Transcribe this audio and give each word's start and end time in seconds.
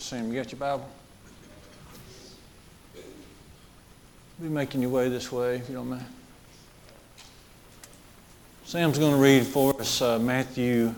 Sam, 0.00 0.32
you 0.32 0.40
got 0.40 0.52
your 0.52 0.60
Bible? 0.60 0.88
Be 4.40 4.48
making 4.48 4.80
your 4.80 4.90
way 4.90 5.08
this 5.08 5.32
way 5.32 5.56
if 5.56 5.68
you 5.68 5.74
don't 5.74 5.88
mind. 5.88 6.04
Sam's 8.64 8.96
going 8.96 9.12
to 9.12 9.20
read 9.20 9.44
for 9.44 9.78
us 9.80 10.00
uh, 10.00 10.20
Matthew 10.20 10.94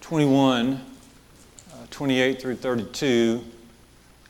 21, 0.00 0.74
uh, 0.74 1.76
28 1.90 2.40
through 2.40 2.54
32, 2.54 3.44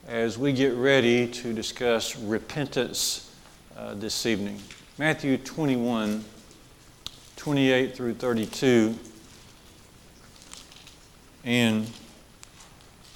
as 0.07 0.35
we 0.35 0.51
get 0.51 0.73
ready 0.73 1.27
to 1.27 1.53
discuss 1.53 2.17
repentance 2.17 3.35
uh, 3.77 3.93
this 3.93 4.25
evening. 4.25 4.59
Matthew 4.97 5.37
21, 5.37 6.25
28 7.35 7.95
through 7.95 8.15
32. 8.15 8.95
And 11.43 11.87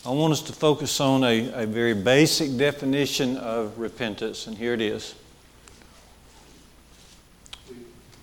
I 0.06 0.12
want 0.12 0.34
us 0.34 0.42
to 0.44 0.54
focus 0.54 1.00
on 1.00 1.24
a, 1.24 1.64
a 1.64 1.66
very 1.66 1.96
basic 1.96 2.58
definition 2.58 3.38
of 3.38 3.80
repentance, 3.80 4.46
and 4.46 4.56
here 4.56 4.76
it 4.76 4.82
is. 4.82 5.16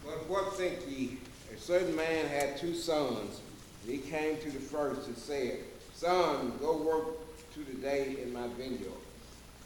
But 0.05 0.29
what 0.29 0.55
think 0.55 0.79
ye? 0.89 1.16
A 1.53 1.59
certain 1.59 1.97
man 1.97 2.29
had 2.29 2.56
two 2.56 2.73
sons. 2.73 3.41
And 3.83 3.92
he 3.92 3.98
came 3.98 4.39
to 4.39 4.51
the 4.53 4.61
first 4.61 5.09
and 5.09 5.16
said, 5.19 5.59
Son, 5.92 6.53
go 6.61 6.77
work 6.77 7.16
to 7.55 7.65
the 7.65 7.77
day 7.80 8.17
in 8.23 8.33
my 8.33 8.47
vineyard. 8.56 8.92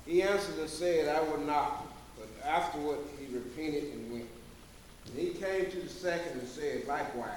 He 0.06 0.23
answered 0.23 0.59
and 0.59 0.70
said, 0.70 1.14
I 1.14 1.20
will 1.20 1.40
not. 1.40 1.87
But 2.18 2.28
afterward 2.48 3.01
he 3.20 3.26
repented 3.26 3.92
and 3.92 4.12
went. 4.12 4.28
And 5.09 5.18
he 5.18 5.34
came 5.34 5.70
to 5.70 5.80
the 5.80 5.88
second 5.90 6.40
and 6.40 6.48
said, 6.48 6.87
Likewise. 6.87 7.28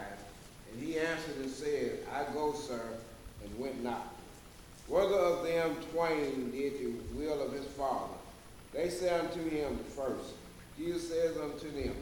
And 0.72 0.82
he 0.82 0.98
answered 0.98 1.36
and 1.42 1.50
said, 1.50 2.00
I 2.16 2.32
go, 2.34 2.54
sir, 2.54 2.82
and 3.44 3.60
went 3.60 3.84
not. 3.84 4.16
Whether 4.90 5.16
of 5.16 5.44
them 5.44 5.76
twain 5.94 6.50
did 6.50 6.80
the 6.80 6.92
will 7.16 7.44
of 7.44 7.54
his 7.54 7.66
father? 7.66 8.16
They 8.74 8.90
said 8.90 9.24
unto 9.26 9.48
him 9.48 9.78
the 9.78 9.84
first. 9.84 10.34
Jesus 10.78 11.10
says 11.10 11.38
unto 11.38 11.72
them, 11.72 11.94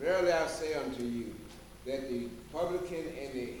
Verily 0.00 0.32
I 0.32 0.48
say 0.48 0.74
unto 0.74 1.04
you, 1.04 1.32
that 1.86 2.10
the 2.10 2.26
publican 2.52 3.04
and 3.20 3.32
the 3.32 3.52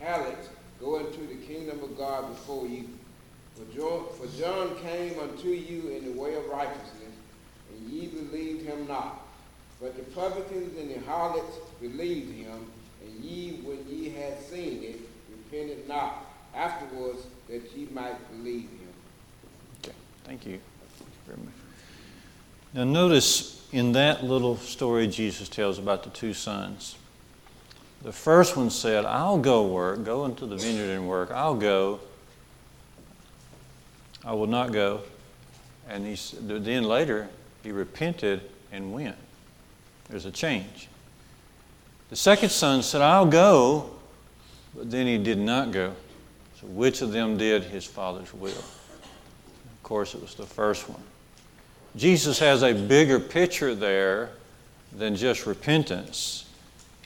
harlot 0.00 0.48
go 0.78 1.00
into 1.00 1.20
the 1.22 1.44
kingdom 1.44 1.82
of 1.82 1.98
God 1.98 2.28
before 2.28 2.68
you. 2.68 2.88
For 3.56 3.64
John, 3.76 4.04
for 4.16 4.38
John 4.38 4.76
came 4.76 5.18
unto 5.18 5.48
you 5.48 5.88
in 5.88 6.04
the 6.04 6.20
way 6.20 6.36
of 6.36 6.46
righteousness, 6.46 7.16
and 7.72 7.90
ye 7.90 8.06
believed 8.06 8.64
him 8.64 8.86
not. 8.86 9.26
But 9.80 9.96
the 9.96 10.04
publicans 10.14 10.78
and 10.78 10.88
the 10.88 11.00
harlots 11.04 11.56
believed 11.80 12.32
him, 12.32 12.70
and 13.04 13.24
ye, 13.24 13.60
when 13.64 13.84
ye 13.88 14.10
had 14.10 14.40
seen 14.40 14.84
it, 14.84 15.00
repented 15.30 15.88
not 15.88 16.29
afterwards 16.54 17.26
that 17.48 17.62
ye 17.76 17.88
might 17.92 18.16
believe 18.30 18.62
him. 18.62 18.88
Okay, 19.82 19.96
thank 20.24 20.46
you 20.46 20.60
very 21.26 21.38
much. 21.38 21.54
Now, 22.72 22.84
notice 22.84 23.66
in 23.72 23.92
that 23.92 24.24
little 24.24 24.56
story 24.56 25.06
Jesus 25.06 25.48
tells 25.48 25.78
about 25.78 26.04
the 26.04 26.10
two 26.10 26.34
sons, 26.34 26.96
the 28.02 28.12
first 28.12 28.56
one 28.56 28.70
said, 28.70 29.04
I'll 29.04 29.38
go 29.38 29.66
work, 29.66 30.04
go 30.04 30.24
into 30.24 30.46
the 30.46 30.56
vineyard 30.56 30.90
and 30.90 31.06
work. 31.08 31.30
I'll 31.30 31.54
go. 31.54 32.00
I 34.24 34.32
will 34.32 34.46
not 34.46 34.72
go. 34.72 35.02
And 35.88 36.06
he, 36.06 36.16
then 36.40 36.84
later, 36.84 37.28
he 37.62 37.72
repented 37.72 38.42
and 38.72 38.92
went. 38.92 39.16
There's 40.08 40.24
a 40.24 40.30
change. 40.30 40.88
The 42.08 42.16
second 42.16 42.50
son 42.50 42.82
said, 42.82 43.02
I'll 43.02 43.26
go, 43.26 43.90
but 44.74 44.90
then 44.90 45.06
he 45.06 45.18
did 45.18 45.38
not 45.38 45.70
go. 45.70 45.94
So, 46.60 46.66
which 46.66 47.00
of 47.00 47.12
them 47.12 47.38
did 47.38 47.64
his 47.64 47.86
father's 47.86 48.34
will? 48.34 48.50
Of 48.50 49.82
course, 49.82 50.14
it 50.14 50.20
was 50.20 50.34
the 50.34 50.46
first 50.46 50.88
one. 50.88 51.02
Jesus 51.96 52.38
has 52.38 52.62
a 52.62 52.74
bigger 52.74 53.18
picture 53.18 53.74
there 53.74 54.30
than 54.92 55.16
just 55.16 55.46
repentance. 55.46 56.44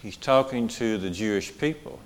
He's 0.03 0.17
talking 0.17 0.69
to 0.69 0.99
the 0.99 1.09
Jewish 1.09 1.57
people. 1.57 1.99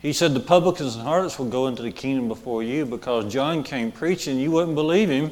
He 0.00 0.12
said, 0.12 0.34
The 0.34 0.40
publicans 0.40 0.96
and 0.96 1.04
harlots 1.04 1.38
will 1.38 1.48
go 1.48 1.66
into 1.66 1.82
the 1.82 1.92
kingdom 1.92 2.28
before 2.28 2.62
you 2.62 2.86
because 2.86 3.32
John 3.32 3.62
came 3.62 3.92
preaching, 3.92 4.38
you 4.38 4.50
wouldn't 4.50 4.74
believe 4.74 5.08
him. 5.08 5.30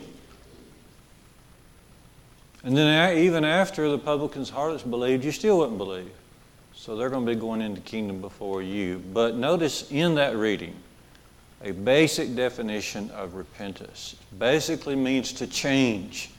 And 2.64 2.76
then, 2.76 3.18
even 3.18 3.44
after 3.44 3.90
the 3.90 3.98
publicans 3.98 4.48
and 4.48 4.56
harlots 4.56 4.84
believed, 4.84 5.24
you 5.24 5.32
still 5.32 5.58
wouldn't 5.58 5.78
believe. 5.78 6.10
So 6.74 6.94
they're 6.94 7.10
going 7.10 7.26
to 7.26 7.34
be 7.34 7.40
going 7.40 7.60
into 7.60 7.80
the 7.80 7.86
kingdom 7.86 8.20
before 8.20 8.62
you. 8.62 9.02
But 9.12 9.34
notice 9.34 9.90
in 9.90 10.14
that 10.14 10.36
reading, 10.36 10.74
a 11.62 11.72
basic 11.72 12.34
definition 12.34 13.10
of 13.12 13.34
repentance. 13.34 14.16
Basically 14.38 14.96
means 14.96 15.32
to 15.34 15.46
change. 15.46 16.30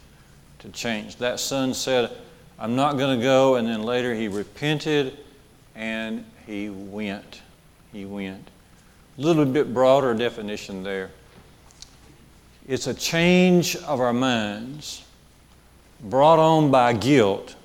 To 0.60 0.70
change. 0.70 1.16
That 1.18 1.40
son 1.40 1.74
said, 1.74 2.12
I'm 2.60 2.76
not 2.76 2.98
going 2.98 3.20
to 3.20 3.24
go, 3.24 3.56
and 3.56 3.68
then 3.68 3.84
later 3.84 4.14
he 4.14 4.28
repented 4.28 5.18
and 5.76 6.26
he 6.46 6.70
went. 6.70 7.42
He 7.92 8.06
went. 8.06 8.50
A 9.18 9.22
little 9.22 9.46
bit 9.46 9.74
broader 9.74 10.14
definition 10.14 10.84
there. 10.84 11.12
It's 12.68 12.88
a 12.88 12.94
change 12.94 13.76
of 13.76 14.00
our 14.00 14.14
minds 14.14 15.04
brought 16.02 16.40
on 16.40 16.70
by 16.72 16.94
guilt 16.94 17.56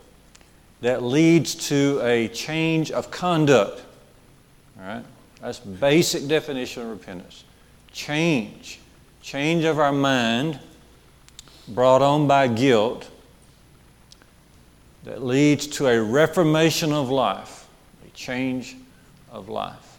that 0.80 1.02
leads 1.02 1.54
to 1.68 2.00
a 2.02 2.28
change 2.28 2.90
of 2.90 3.10
conduct. 3.10 3.82
All 4.80 4.86
right? 4.86 5.04
That's 5.40 5.58
basic 5.58 6.28
definition 6.28 6.82
of 6.82 6.90
repentance 6.90 7.44
change, 7.92 8.80
change 9.22 9.64
of 9.64 9.78
our 9.78 9.92
mind 9.92 10.58
brought 11.68 12.02
on 12.02 12.26
by 12.26 12.48
guilt 12.48 13.10
that 15.04 15.22
leads 15.22 15.66
to 15.66 15.86
a 15.86 16.02
reformation 16.02 16.92
of 16.92 17.10
life, 17.10 17.66
a 18.06 18.10
change 18.10 18.76
of 19.30 19.48
life. 19.48 19.98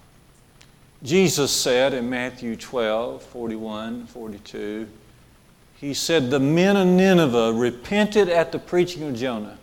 Jesus 1.02 1.52
said 1.52 1.94
in 1.94 2.10
Matthew 2.10 2.56
12, 2.56 3.24
41, 3.24 4.06
42, 4.08 4.88
He 5.78 5.94
said, 5.94 6.30
The 6.30 6.40
men 6.40 6.76
of 6.76 6.88
Nineveh 6.88 7.54
repented 7.54 8.28
at 8.28 8.52
the 8.52 8.60
preaching 8.60 9.04
of 9.04 9.16
Jonah. 9.16 9.58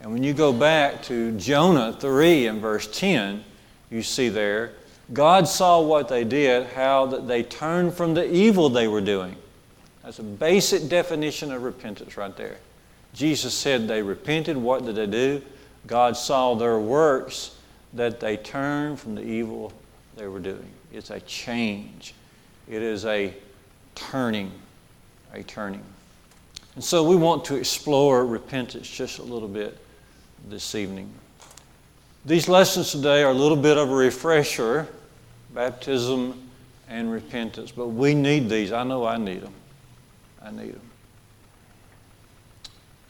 And 0.00 0.12
when 0.12 0.22
you 0.22 0.32
go 0.32 0.52
back 0.52 1.02
to 1.04 1.36
Jonah 1.38 1.92
3 1.98 2.46
and 2.46 2.60
verse 2.60 2.86
10, 2.86 3.42
you 3.90 4.02
see 4.02 4.28
there, 4.28 4.72
God 5.12 5.46
saw 5.46 5.80
what 5.82 6.08
they 6.08 6.24
did, 6.24 6.66
how 6.68 7.06
that 7.06 7.28
they 7.28 7.42
turned 7.42 7.94
from 7.94 8.14
the 8.14 8.32
evil 8.32 8.68
they 8.68 8.88
were 8.88 9.02
doing. 9.02 9.36
That's 10.02 10.18
a 10.18 10.22
basic 10.22 10.88
definition 10.88 11.52
of 11.52 11.62
repentance 11.62 12.16
right 12.16 12.34
there. 12.36 12.58
Jesus 13.12 13.54
said 13.54 13.86
they 13.86 14.02
repented. 14.02 14.56
What 14.56 14.84
did 14.84 14.96
they 14.96 15.06
do? 15.06 15.42
God 15.86 16.16
saw 16.16 16.54
their 16.54 16.78
works 16.78 17.56
that 17.92 18.20
they 18.20 18.36
turned 18.36 18.98
from 18.98 19.14
the 19.14 19.22
evil 19.22 19.72
they 20.16 20.26
were 20.26 20.40
doing. 20.40 20.68
It's 20.92 21.10
a 21.10 21.20
change. 21.20 22.14
It 22.68 22.82
is 22.82 23.04
a 23.04 23.34
turning, 23.94 24.50
a 25.32 25.42
turning. 25.42 25.82
And 26.74 26.82
so 26.82 27.04
we 27.04 27.14
want 27.14 27.44
to 27.46 27.54
explore 27.54 28.26
repentance 28.26 28.88
just 28.88 29.18
a 29.18 29.22
little 29.22 29.48
bit 29.48 29.78
this 30.48 30.74
evening. 30.74 31.12
These 32.26 32.48
lessons 32.48 32.90
today 32.90 33.22
are 33.22 33.30
a 33.30 33.34
little 33.34 33.56
bit 33.56 33.76
of 33.76 33.90
a 33.90 33.94
refresher 33.94 34.88
baptism 35.52 36.48
and 36.88 37.12
repentance, 37.12 37.70
but 37.70 37.88
we 37.88 38.14
need 38.14 38.48
these. 38.48 38.72
I 38.72 38.82
know 38.82 39.04
I 39.04 39.18
need 39.18 39.42
them. 39.42 39.52
I 40.42 40.50
need 40.50 40.72
them. 40.72 40.90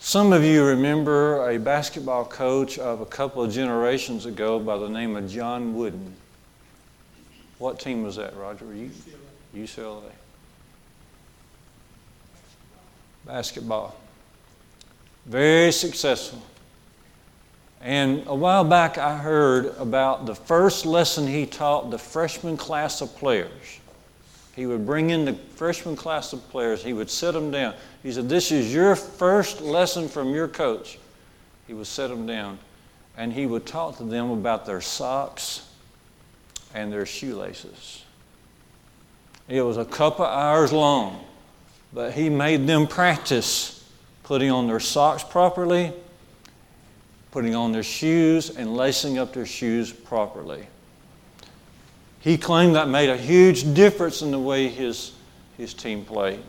Some 0.01 0.33
of 0.33 0.43
you 0.43 0.65
remember 0.65 1.49
a 1.49 1.59
basketball 1.59 2.25
coach 2.25 2.79
of 2.79 3.01
a 3.01 3.07
couple 3.07 3.43
of 3.43 3.53
generations 3.53 4.27
ago 4.27 4.59
by 4.59 4.77
the 4.77 4.89
name 4.89 5.15
of 5.15 5.31
John 5.31 5.75
Wooden. 5.75 6.15
What 7.59 7.79
team 7.79 8.03
was 8.03 8.17
that, 8.17 8.37
Roger? 8.37 8.67
You? 8.75 8.91
UCLA. 9.55 10.11
Basketball. 13.25 13.97
Very 15.25 15.71
successful. 15.71 16.43
And 17.85 18.23
a 18.27 18.35
while 18.35 18.65
back, 18.65 18.97
I 18.97 19.15
heard 19.19 19.77
about 19.77 20.25
the 20.25 20.35
first 20.35 20.87
lesson 20.87 21.27
he 21.27 21.45
taught 21.45 21.91
the 21.91 21.99
freshman 21.99 22.57
class 22.57 23.03
of 23.03 23.15
players. 23.17 23.79
He 24.57 24.65
would 24.65 24.87
bring 24.87 25.11
in 25.11 25.27
the 25.27 25.35
freshman 25.35 25.95
class 25.95 26.33
of 26.33 26.49
players, 26.49 26.83
he 26.83 26.95
would 26.95 27.11
sit 27.11 27.33
them 27.33 27.51
down. 27.51 27.75
He 28.03 28.11
said, 28.11 28.27
This 28.27 28.51
is 28.51 28.73
your 28.73 28.97
first 28.97 29.61
lesson 29.61 30.09
from 30.09 30.33
your 30.33 30.49
coach. 30.49 30.99
He 31.67 31.75
would 31.75 31.87
sit 31.87 32.09
them 32.09 32.27
down 32.27 32.59
and 33.19 33.31
he 33.33 33.45
would 33.45 33.67
talk 33.67 33.99
to 33.99 34.05
them 34.05 34.31
about 34.31 34.65
their 34.65 34.81
socks 34.81 35.69
and 36.73 36.91
their 36.91 37.05
shoelaces. 37.05 38.03
It 39.47 39.61
was 39.61 39.77
a 39.77 39.85
couple 39.85 40.25
hours 40.25 40.73
long, 40.73 41.23
but 41.93 42.13
he 42.13 42.31
made 42.31 42.67
them 42.67 42.87
practice 42.87 43.85
putting 44.23 44.51
on 44.51 44.69
their 44.69 44.81
socks 44.81 45.23
properly 45.23 45.93
putting 47.35 47.57
on 47.57 47.73
their 47.73 47.83
shoes 47.83 48.51
and 48.51 48.77
lacing 48.77 49.19
up 49.19 49.33
their 49.33 49.45
shoes 49.45 49.93
properly. 49.93 50.65
He 52.21 52.39
claimed 52.39 52.77
that 52.77 52.89
made 52.89 53.11
a 53.11 53.17
huge 53.17 53.75
difference 53.75 54.23
in 54.23 54.31
the 54.31 54.39
way 54.39 54.69
his 54.69 55.13
his 55.59 55.75
team 55.75 56.05
played. 56.05 56.41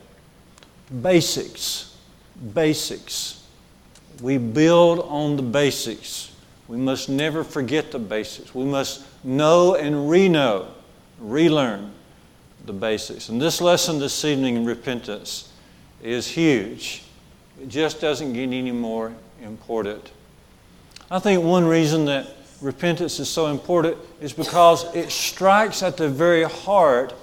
Basics. 1.02 1.98
Basics. 2.54 3.44
We 4.22 4.38
build 4.38 5.00
on 5.00 5.38
the 5.38 5.42
basics. 5.42 6.32
We 6.68 6.78
must 6.78 7.10
never 7.10 7.44
forget 7.44 7.92
the 7.92 8.00
basics. 8.00 8.54
We 8.54 8.66
must 8.66 9.06
know 9.24 9.74
and 9.74 10.08
re 10.08 10.30
know, 10.30 10.68
relearn 11.20 11.94
the 12.68 12.74
basics. 12.74 13.30
And 13.30 13.42
this 13.42 13.60
lesson 13.60 13.98
this 13.98 14.24
evening 14.24 14.56
in 14.56 14.66
repentance 14.66 15.52
is 16.04 16.28
huge. 16.28 17.04
It 17.60 17.70
just 17.70 18.00
doesn't 18.00 18.34
get 18.34 18.44
any 18.44 18.72
more 18.72 19.16
important. 19.42 20.12
I 21.10 21.20
think 21.20 21.44
one 21.44 21.66
reason 21.66 22.06
that 22.06 22.28
repentance 22.62 23.20
is 23.20 23.30
so 23.30 23.48
important 23.48 23.98
is 24.22 24.34
because 24.34 24.94
it 24.96 25.12
strikes 25.12 25.84
at 25.84 25.98
the 25.98 26.10
very 26.10 26.44
heart 26.44 27.14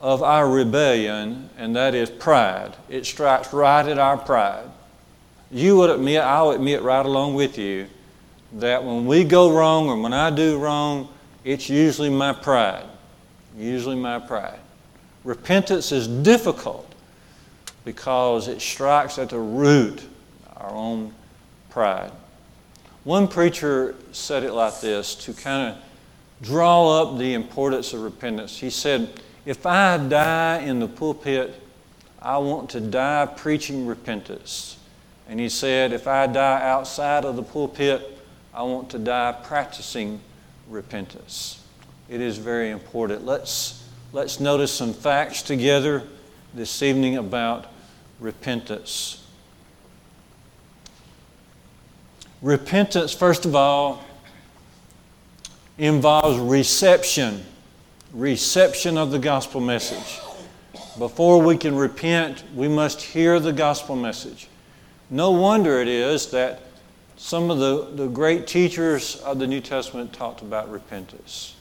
of 0.00 0.22
our 0.22 0.48
rebellion, 0.50 1.50
and 1.58 1.76
that 1.76 1.94
is 1.94 2.10
pride. 2.10 2.74
It 2.88 3.06
strikes 3.06 3.52
right 3.52 3.86
at 3.86 3.98
our 3.98 4.16
pride. 4.16 4.64
You 5.50 5.76
would 5.76 5.90
admit, 5.90 6.22
I'll 6.22 6.50
admit 6.50 6.82
right 6.82 7.04
along 7.04 7.34
with 7.34 7.58
you, 7.58 7.86
that 8.54 8.82
when 8.82 9.06
we 9.06 9.24
go 9.24 9.52
wrong 9.56 9.88
or 9.88 10.00
when 10.00 10.12
I 10.12 10.30
do 10.30 10.58
wrong, 10.58 11.08
it's 11.44 11.68
usually 11.68 12.10
my 12.10 12.32
pride. 12.32 12.86
Usually 13.56 13.96
my 13.96 14.18
pride. 14.18 14.58
Repentance 15.24 15.92
is 15.92 16.08
difficult 16.08 16.90
because 17.84 18.48
it 18.48 18.60
strikes 18.60 19.18
at 19.18 19.28
the 19.28 19.38
root, 19.38 20.02
our 20.56 20.70
own 20.70 21.12
pride. 21.70 22.10
One 23.04 23.26
preacher 23.26 23.96
said 24.12 24.44
it 24.44 24.52
like 24.52 24.80
this 24.80 25.14
to 25.16 25.32
kind 25.32 25.72
of 25.72 25.82
draw 26.40 27.02
up 27.02 27.18
the 27.18 27.34
importance 27.34 27.92
of 27.92 28.02
repentance. 28.02 28.58
He 28.58 28.70
said, 28.70 29.20
If 29.44 29.66
I 29.66 29.96
die 29.96 30.58
in 30.58 30.78
the 30.78 30.86
pulpit, 30.86 31.60
I 32.20 32.38
want 32.38 32.70
to 32.70 32.80
die 32.80 33.26
preaching 33.26 33.86
repentance. 33.86 34.76
And 35.28 35.40
he 35.40 35.48
said, 35.48 35.92
If 35.92 36.06
I 36.06 36.28
die 36.28 36.62
outside 36.62 37.24
of 37.24 37.34
the 37.34 37.42
pulpit, 37.42 38.18
I 38.54 38.62
want 38.62 38.90
to 38.90 38.98
die 38.98 39.32
practicing 39.42 40.20
repentance. 40.68 41.64
It 42.08 42.20
is 42.20 42.38
very 42.38 42.70
important. 42.70 43.24
Let's, 43.24 43.84
let's 44.12 44.38
notice 44.38 44.72
some 44.72 44.92
facts 44.92 45.42
together 45.42 46.04
this 46.54 46.82
evening 46.82 47.16
about 47.16 47.66
repentance. 48.20 49.21
Repentance, 52.42 53.14
first 53.14 53.44
of 53.44 53.54
all, 53.54 54.02
involves 55.78 56.38
reception, 56.40 57.44
reception 58.12 58.98
of 58.98 59.12
the 59.12 59.18
gospel 59.20 59.60
message. 59.60 60.20
Before 60.98 61.40
we 61.40 61.56
can 61.56 61.76
repent, 61.76 62.42
we 62.54 62.66
must 62.66 63.00
hear 63.00 63.38
the 63.38 63.52
gospel 63.52 63.94
message. 63.94 64.48
No 65.08 65.30
wonder 65.30 65.80
it 65.80 65.86
is 65.86 66.32
that 66.32 66.62
some 67.16 67.48
of 67.48 67.58
the, 67.58 67.88
the 67.94 68.08
great 68.08 68.48
teachers 68.48 69.16
of 69.22 69.38
the 69.38 69.46
New 69.46 69.60
Testament 69.60 70.12
talked 70.12 70.42
about 70.42 70.68
repentance. 70.68 71.54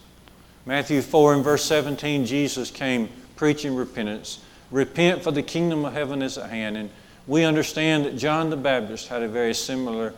Matthew 0.65 1.03
4 1.03 1.35
and 1.35 1.43
verse 1.43 1.63
17, 1.63 2.25
Jesus 2.25 2.71
came 2.71 3.09
preaching 3.35 3.75
repentance. 3.75 4.39
Repent, 4.71 5.21
for 5.21 5.29
the 5.29 5.43
kingdom 5.43 5.85
of 5.85 5.93
heaven 5.93 6.23
is 6.23 6.39
at 6.39 6.49
hand. 6.49 6.75
And 6.75 6.89
we 7.27 7.43
understand 7.43 8.05
that 8.05 8.17
John 8.17 8.49
the 8.49 8.57
Baptist 8.57 9.09
had 9.09 9.21
a 9.21 9.27
very 9.27 9.53
similar 9.53 10.15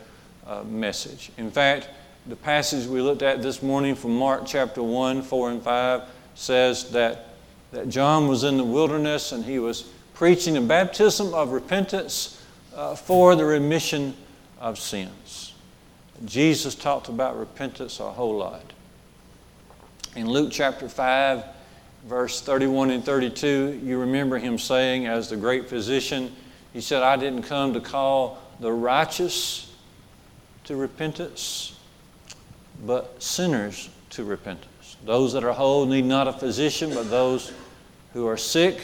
uh, 0.48 0.64
message. 0.64 1.32
In 1.38 1.52
fact, 1.52 1.90
the 2.28 2.36
passage 2.36 2.88
we 2.88 3.02
looked 3.02 3.22
at 3.22 3.42
this 3.42 3.62
morning 3.62 3.96
from 3.96 4.16
Mark 4.16 4.44
chapter 4.46 4.82
1, 4.82 5.22
4, 5.22 5.52
and 5.52 5.62
5 5.62 6.04
says 6.36 6.92
that, 6.92 7.30
that 7.72 7.90
John 7.90 8.28
was 8.28 8.44
in 8.44 8.58
the 8.58 8.64
wilderness 8.64 9.32
and 9.32 9.44
he 9.44 9.60
was 9.60 9.84
preaching 10.14 10.56
a 10.58 10.62
baptism 10.62 11.34
of 11.34 11.52
repentance 11.52 12.42
uh, 12.76 12.96
for 12.96 13.36
the 13.36 13.44
remission 13.44 14.16
of 14.60 14.80
sins. 14.80 15.54
Jesus 16.26 16.76
talked 16.76 17.10
about 17.10 17.38
repentance 17.38 18.00
a 18.00 18.10
whole 18.10 18.38
lot. 18.38 18.64
In 20.16 20.30
Luke 20.30 20.50
chapter 20.52 20.88
5, 20.88 21.44
verse 22.06 22.40
31 22.42 22.92
and 22.92 23.04
32, 23.04 23.82
you 23.84 24.00
remember 24.00 24.38
him 24.38 24.58
saying, 24.58 25.08
as 25.08 25.30
the 25.30 25.36
great 25.36 25.68
physician, 25.68 26.32
he 26.72 26.82
said, 26.82 27.04
I 27.04 27.18
didn't 27.18 27.44
come 27.44 27.74
to 27.74 27.82
call 27.82 28.42
the 28.60 28.72
righteous 28.72 29.73
to 30.66 30.76
repentance, 30.76 31.78
but 32.86 33.22
sinners 33.22 33.90
to 34.12 34.24
repentance. 34.24 34.98
Those 35.06 35.34
that 35.34 35.44
are 35.44 35.54
whole 35.54 35.86
need 35.86 36.06
not 36.06 36.28
a 36.28 36.34
physician, 36.34 36.94
but 36.94 37.10
those 37.10 37.52
who 38.14 38.28
are 38.28 38.38
sick. 38.38 38.80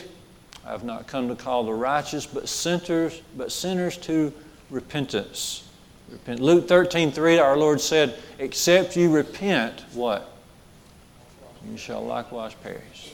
I 0.65 0.71
have 0.71 0.83
not 0.83 1.07
come 1.07 1.29
to 1.29 1.35
call 1.35 1.63
the 1.63 1.73
righteous, 1.73 2.25
but 2.25 2.49
sinners, 2.49 3.21
but 3.37 3.51
sinners 3.51 3.97
to 3.97 4.33
repentance. 4.69 5.67
Repent. 6.11 6.39
Luke 6.39 6.67
13, 6.67 7.11
3, 7.11 7.37
our 7.37 7.55
Lord 7.55 7.79
said, 7.79 8.17
Except 8.39 8.95
you 8.95 9.11
repent, 9.11 9.83
what? 9.93 10.31
You 11.69 11.77
shall 11.77 12.03
likewise 12.03 12.53
perish. 12.55 13.13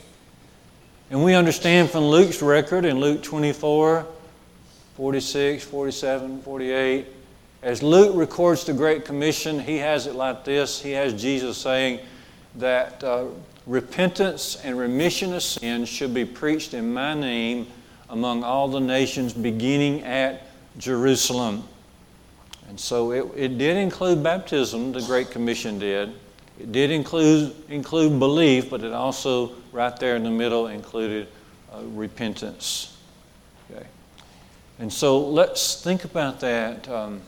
And 1.12 1.24
we 1.24 1.34
understand 1.34 1.90
from 1.90 2.06
Luke's 2.06 2.42
record 2.42 2.86
in 2.86 3.00
Luke 3.00 3.22
24, 3.22 4.08
46, 4.96 5.64
47, 5.64 6.42
48, 6.42 7.08
as 7.66 7.82
Luke 7.82 8.16
records 8.16 8.64
the 8.64 8.74
Great 8.74 9.06
Commission, 9.06 9.60
he 9.60 9.78
has 9.78 10.06
it 10.06 10.14
like 10.14 10.46
this. 10.46 10.80
He 10.80 10.92
has 10.92 11.20
Jesus 11.20 11.58
saying 11.58 12.00
that 12.58 13.04
uh, 13.04 13.26
repentance 13.66 14.58
and 14.64 14.78
remission 14.78 15.34
of 15.34 15.42
sins 15.42 15.90
should 15.90 16.14
be 16.14 16.26
preached 16.26 16.76
in 16.76 16.94
my 16.94 17.16
name 17.16 17.66
among 18.12 18.44
all 18.44 18.68
the 18.68 18.80
nations, 18.80 19.34
beginning 19.34 20.04
at 20.04 20.44
Jerusalem. 20.78 21.64
And 22.70 22.80
so 22.80 23.12
it, 23.12 23.26
it 23.36 23.58
did 23.58 23.78
include 23.78 24.22
baptism, 24.22 24.92
the 24.92 25.02
Great 25.02 25.32
Commission 25.32 25.80
did. 25.80 26.14
It 26.60 26.72
did 26.72 26.92
include, 26.92 27.56
include 27.68 28.20
belief, 28.20 28.70
but 28.70 28.84
it 28.84 28.94
also, 28.94 29.54
right 29.72 29.98
there 29.98 30.16
in 30.16 30.24
the 30.24 30.30
middle, 30.30 30.68
included 30.68 31.30
uh, 31.74 31.82
repentance. 31.82 32.96
Okay. 33.72 33.88
And 34.78 34.94
so 34.94 35.20
let's 35.20 35.82
think 35.82 36.06
about 36.06 36.40
that. 36.42 36.88
Um, 36.88 37.22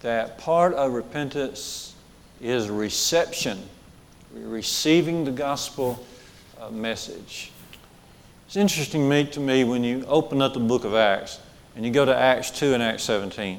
that 0.00 0.38
part 0.38 0.74
of 0.74 0.92
repentance 0.92 1.94
is 2.40 2.68
reception, 2.68 3.58
receiving 4.32 5.24
the 5.24 5.32
gospel 5.32 6.04
uh, 6.60 6.70
message. 6.70 7.50
It's 8.46 8.56
interesting 8.56 9.10
to 9.30 9.40
me 9.40 9.64
when 9.64 9.84
you 9.84 10.04
open 10.06 10.40
up 10.40 10.54
the 10.54 10.60
book 10.60 10.84
of 10.84 10.94
Acts 10.94 11.40
and 11.76 11.84
you 11.84 11.90
go 11.90 12.04
to 12.04 12.16
Acts 12.16 12.50
2 12.52 12.74
and 12.74 12.82
Acts 12.82 13.02
17. 13.04 13.58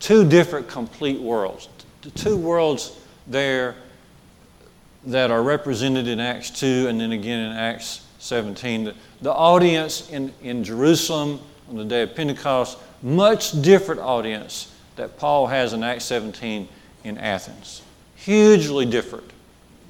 Two 0.00 0.28
different 0.28 0.68
complete 0.68 1.20
worlds. 1.20 1.68
The 2.02 2.10
two 2.10 2.36
worlds 2.36 2.98
there 3.26 3.76
that 5.06 5.30
are 5.30 5.42
represented 5.42 6.08
in 6.08 6.20
Acts 6.20 6.50
2 6.50 6.86
and 6.88 7.00
then 7.00 7.12
again 7.12 7.40
in 7.40 7.52
Acts 7.56 8.04
17. 8.18 8.84
The, 8.84 8.94
the 9.20 9.32
audience 9.32 10.10
in, 10.10 10.32
in 10.42 10.64
Jerusalem 10.64 11.40
on 11.68 11.76
the 11.76 11.84
day 11.84 12.02
of 12.02 12.14
Pentecost, 12.14 12.78
much 13.02 13.60
different 13.62 14.00
audience 14.00 14.71
that 14.96 15.18
Paul 15.18 15.46
has 15.46 15.72
in 15.72 15.82
Acts 15.82 16.04
17 16.04 16.68
in 17.04 17.18
Athens. 17.18 17.82
Hugely 18.16 18.86
different. 18.86 19.30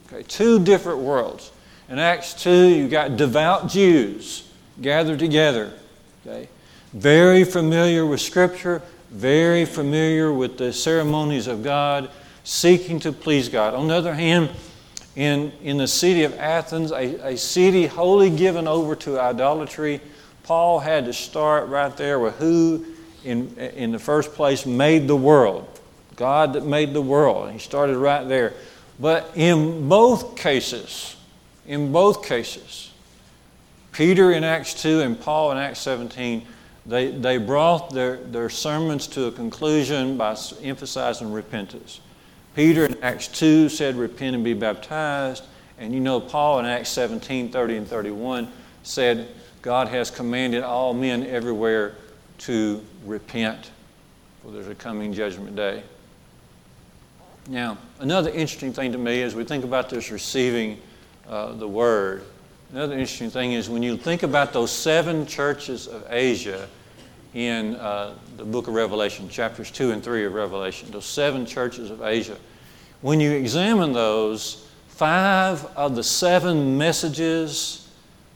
Okay, 0.06 0.22
two 0.22 0.62
different 0.62 1.00
worlds. 1.00 1.52
In 1.88 1.98
Acts 1.98 2.34
2, 2.34 2.68
you 2.68 2.88
got 2.88 3.16
devout 3.16 3.68
Jews 3.68 4.48
gathered 4.80 5.18
together. 5.18 5.72
Okay? 6.26 6.48
Very 6.92 7.44
familiar 7.44 8.06
with 8.06 8.20
Scripture, 8.20 8.82
very 9.10 9.64
familiar 9.64 10.32
with 10.32 10.58
the 10.58 10.72
ceremonies 10.72 11.46
of 11.46 11.62
God, 11.62 12.10
seeking 12.44 12.98
to 13.00 13.12
please 13.12 13.48
God. 13.48 13.74
On 13.74 13.88
the 13.88 13.94
other 13.94 14.14
hand, 14.14 14.50
in, 15.16 15.52
in 15.62 15.76
the 15.76 15.86
city 15.86 16.24
of 16.24 16.38
Athens, 16.38 16.90
a, 16.90 17.32
a 17.32 17.36
city 17.36 17.86
wholly 17.86 18.30
given 18.30 18.66
over 18.66 18.94
to 18.96 19.20
idolatry, 19.20 20.00
Paul 20.42 20.80
had 20.80 21.04
to 21.04 21.12
start 21.12 21.68
right 21.68 21.94
there 21.96 22.18
with 22.18 22.36
who 22.36 22.84
in, 23.24 23.56
in 23.58 23.92
the 23.92 23.98
first 23.98 24.32
place, 24.34 24.66
made 24.66 25.08
the 25.08 25.16
world. 25.16 25.68
God 26.16 26.52
that 26.54 26.64
made 26.64 26.92
the 26.92 27.02
world. 27.02 27.50
He 27.50 27.58
started 27.58 27.96
right 27.96 28.26
there. 28.28 28.54
But 29.00 29.32
in 29.34 29.88
both 29.88 30.36
cases, 30.36 31.16
in 31.66 31.92
both 31.92 32.24
cases, 32.24 32.92
Peter 33.92 34.32
in 34.32 34.44
Acts 34.44 34.80
2 34.82 35.00
and 35.00 35.20
Paul 35.20 35.52
in 35.52 35.58
Acts 35.58 35.80
17, 35.80 36.46
they, 36.86 37.10
they 37.10 37.36
brought 37.36 37.92
their, 37.92 38.16
their 38.16 38.50
sermons 38.50 39.06
to 39.08 39.26
a 39.26 39.32
conclusion 39.32 40.16
by 40.16 40.36
emphasizing 40.62 41.32
repentance. 41.32 42.00
Peter 42.54 42.86
in 42.86 43.02
Acts 43.02 43.28
2 43.28 43.68
said, 43.68 43.96
Repent 43.96 44.34
and 44.34 44.44
be 44.44 44.54
baptized. 44.54 45.44
And 45.78 45.94
you 45.94 46.00
know, 46.00 46.20
Paul 46.20 46.58
in 46.58 46.66
Acts 46.66 46.90
17 46.90 47.50
30 47.50 47.76
and 47.76 47.88
31 47.88 48.48
said, 48.82 49.28
God 49.62 49.88
has 49.88 50.10
commanded 50.10 50.62
all 50.62 50.92
men 50.92 51.24
everywhere 51.26 51.94
to 52.42 52.82
repent, 53.04 53.70
for 54.42 54.50
there's 54.50 54.68
a 54.68 54.74
coming 54.74 55.12
judgment 55.12 55.56
day. 55.56 55.82
Now, 57.48 57.78
another 57.98 58.30
interesting 58.30 58.72
thing 58.72 58.92
to 58.92 58.98
me 58.98 59.22
as 59.22 59.34
we 59.34 59.44
think 59.44 59.64
about 59.64 59.90
this 59.90 60.10
receiving 60.10 60.80
uh, 61.28 61.52
the 61.52 61.68
word 61.68 62.24
another 62.72 62.94
interesting 62.94 63.30
thing 63.30 63.52
is 63.52 63.68
when 63.68 63.82
you 63.82 63.96
think 63.96 64.22
about 64.22 64.52
those 64.52 64.70
seven 64.70 65.26
churches 65.26 65.86
of 65.86 66.06
Asia 66.08 66.68
in 67.34 67.76
uh, 67.76 68.14
the 68.36 68.44
book 68.44 68.66
of 68.66 68.74
Revelation, 68.74 69.28
chapters 69.28 69.70
2 69.70 69.92
and 69.92 70.02
3 70.02 70.24
of 70.24 70.34
Revelation, 70.34 70.90
those 70.90 71.04
seven 71.04 71.46
churches 71.46 71.90
of 71.90 72.02
Asia, 72.02 72.36
when 73.02 73.20
you 73.20 73.32
examine 73.32 73.92
those, 73.92 74.66
five 74.88 75.64
of 75.76 75.96
the 75.96 76.02
seven 76.02 76.78
messages 76.78 77.88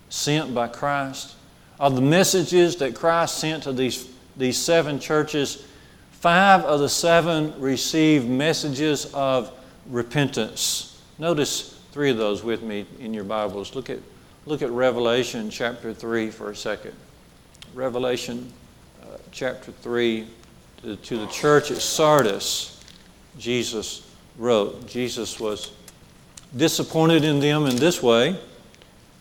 sent 0.08 0.54
by 0.54 0.68
Christ, 0.68 1.35
of 1.78 1.94
the 1.94 2.00
messages 2.00 2.76
that 2.76 2.94
Christ 2.94 3.38
sent 3.38 3.64
to 3.64 3.72
these, 3.72 4.08
these 4.36 4.56
seven 4.56 4.98
churches, 4.98 5.66
five 6.12 6.62
of 6.64 6.80
the 6.80 6.88
seven 6.88 7.58
received 7.60 8.28
messages 8.28 9.12
of 9.12 9.52
repentance. 9.88 11.00
Notice 11.18 11.78
three 11.92 12.10
of 12.10 12.16
those 12.16 12.42
with 12.42 12.62
me 12.62 12.86
in 12.98 13.12
your 13.12 13.24
Bibles. 13.24 13.74
Look 13.74 13.90
at, 13.90 13.98
look 14.46 14.62
at 14.62 14.70
Revelation 14.70 15.50
chapter 15.50 15.92
3 15.92 16.30
for 16.30 16.50
a 16.50 16.56
second. 16.56 16.94
Revelation 17.74 18.52
uh, 19.02 19.18
chapter 19.30 19.72
3 19.72 20.26
to, 20.82 20.96
to 20.96 21.18
the 21.18 21.26
church 21.26 21.70
at 21.70 21.78
Sardis, 21.78 22.84
Jesus 23.38 24.10
wrote. 24.38 24.86
Jesus 24.86 25.38
was 25.38 25.72
disappointed 26.56 27.24
in 27.24 27.40
them 27.40 27.66
in 27.66 27.76
this 27.76 28.02
way. 28.02 28.38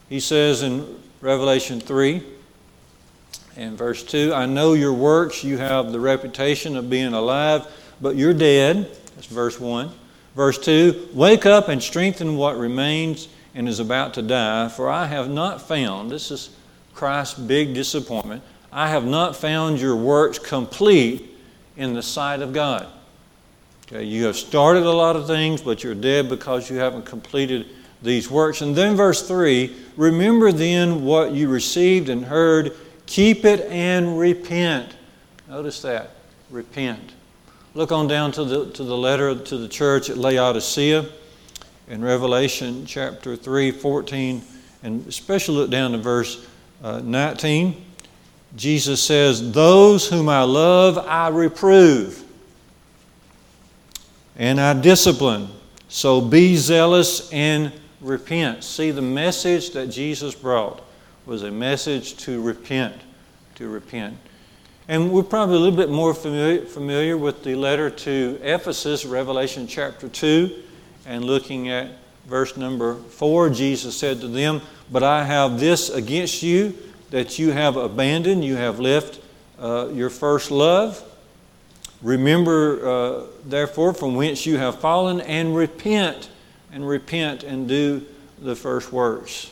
He 0.09 0.19
says 0.19 0.61
in 0.61 1.01
Revelation 1.21 1.79
3 1.79 2.23
and 3.57 3.77
verse 3.77 4.03
2 4.03 4.33
I 4.33 4.45
know 4.45 4.73
your 4.73 4.93
works. 4.93 5.43
You 5.43 5.57
have 5.57 5.91
the 5.91 5.99
reputation 5.99 6.75
of 6.75 6.89
being 6.89 7.13
alive, 7.13 7.67
but 8.01 8.15
you're 8.15 8.33
dead. 8.33 8.89
That's 9.15 9.27
verse 9.27 9.59
1. 9.59 9.91
Verse 10.35 10.57
2 10.59 11.09
Wake 11.13 11.45
up 11.45 11.69
and 11.69 11.81
strengthen 11.81 12.35
what 12.35 12.57
remains 12.57 13.27
and 13.53 13.69
is 13.69 13.79
about 13.79 14.13
to 14.15 14.21
die, 14.21 14.67
for 14.67 14.89
I 14.89 15.05
have 15.05 15.29
not 15.29 15.61
found, 15.61 16.11
this 16.11 16.29
is 16.29 16.49
Christ's 16.93 17.39
big 17.39 17.73
disappointment, 17.73 18.43
I 18.71 18.89
have 18.89 19.05
not 19.05 19.35
found 19.35 19.79
your 19.79 19.95
works 19.95 20.37
complete 20.37 21.29
in 21.77 21.93
the 21.93 22.03
sight 22.03 22.41
of 22.41 22.51
God. 22.51 22.87
Okay, 23.87 24.03
you 24.03 24.25
have 24.25 24.35
started 24.35 24.83
a 24.83 24.91
lot 24.91 25.15
of 25.15 25.27
things, 25.27 25.61
but 25.61 25.83
you're 25.83 25.95
dead 25.95 26.27
because 26.27 26.69
you 26.69 26.77
haven't 26.77 27.05
completed 27.05 27.67
these 28.01 28.29
works. 28.29 28.61
And 28.61 28.75
then 28.75 28.95
verse 28.95 29.25
3 29.27 29.73
Remember 29.95 30.51
then 30.51 31.05
what 31.05 31.31
you 31.31 31.47
received 31.47 32.09
and 32.09 32.25
heard, 32.25 32.75
keep 33.05 33.45
it 33.45 33.61
and 33.71 34.19
repent. 34.19 34.95
Notice 35.47 35.81
that. 35.81 36.11
Repent. 36.49 37.13
Look 37.73 37.91
on 37.91 38.07
down 38.07 38.31
to 38.33 38.43
the, 38.45 38.71
to 38.71 38.83
the 38.83 38.95
letter 38.97 39.35
to 39.35 39.57
the 39.57 39.67
church 39.67 40.09
at 40.09 40.17
Laodicea 40.17 41.05
in 41.87 42.03
Revelation 42.03 42.85
chapter 42.85 43.35
3, 43.35 43.71
14, 43.71 44.41
and 44.83 45.05
especially 45.07 45.55
look 45.55 45.69
down 45.69 45.91
to 45.91 45.97
verse 45.97 46.47
uh, 46.83 46.99
19. 46.99 47.83
Jesus 48.55 49.03
says, 49.03 49.51
Those 49.51 50.07
whom 50.07 50.29
I 50.29 50.43
love, 50.43 50.97
I 50.97 51.27
reprove, 51.27 52.23
and 54.37 54.59
I 54.59 54.73
discipline. 54.73 55.49
So 55.87 56.21
be 56.21 56.55
zealous 56.55 57.31
and 57.31 57.71
repent. 58.01 58.63
See, 58.63 58.91
the 58.91 59.01
message 59.01 59.71
that 59.71 59.87
Jesus 59.87 60.33
brought 60.33 60.81
was 61.25 61.43
a 61.43 61.51
message 61.51 62.17
to 62.17 62.41
repent, 62.41 62.95
to 63.55 63.67
repent. 63.67 64.17
And 64.87 65.11
we're 65.11 65.23
probably 65.23 65.55
a 65.55 65.59
little 65.59 65.75
bit 65.75 65.89
more 65.89 66.13
familiar, 66.13 66.63
familiar 66.63 67.17
with 67.17 67.43
the 67.43 67.55
letter 67.55 67.89
to 67.89 68.39
Ephesus, 68.43 69.05
Revelation 69.05 69.65
chapter 69.65 70.07
2, 70.07 70.63
and 71.07 71.25
looking 71.25 71.69
at 71.69 71.89
verse 72.27 72.55
number 72.55 72.95
4. 72.95 73.49
Jesus 73.49 73.97
said 73.97 74.21
to 74.21 74.27
them, 74.27 74.61
But 74.91 75.01
I 75.01 75.23
have 75.23 75.59
this 75.59 75.89
against 75.89 76.43
you, 76.43 76.77
that 77.09 77.39
you 77.39 77.51
have 77.51 77.77
abandoned, 77.77 78.45
you 78.45 78.55
have 78.57 78.79
left 78.79 79.19
uh, 79.59 79.89
your 79.91 80.11
first 80.11 80.51
love. 80.51 81.01
Remember, 82.03 82.87
uh, 82.87 83.23
therefore, 83.45 83.93
from 83.93 84.13
whence 84.13 84.45
you 84.45 84.57
have 84.57 84.79
fallen, 84.79 85.21
and 85.21 85.55
repent, 85.55 86.29
and 86.71 86.87
repent, 86.87 87.43
and 87.43 87.67
do 87.67 88.05
the 88.39 88.55
first 88.55 88.91
works. 88.91 89.49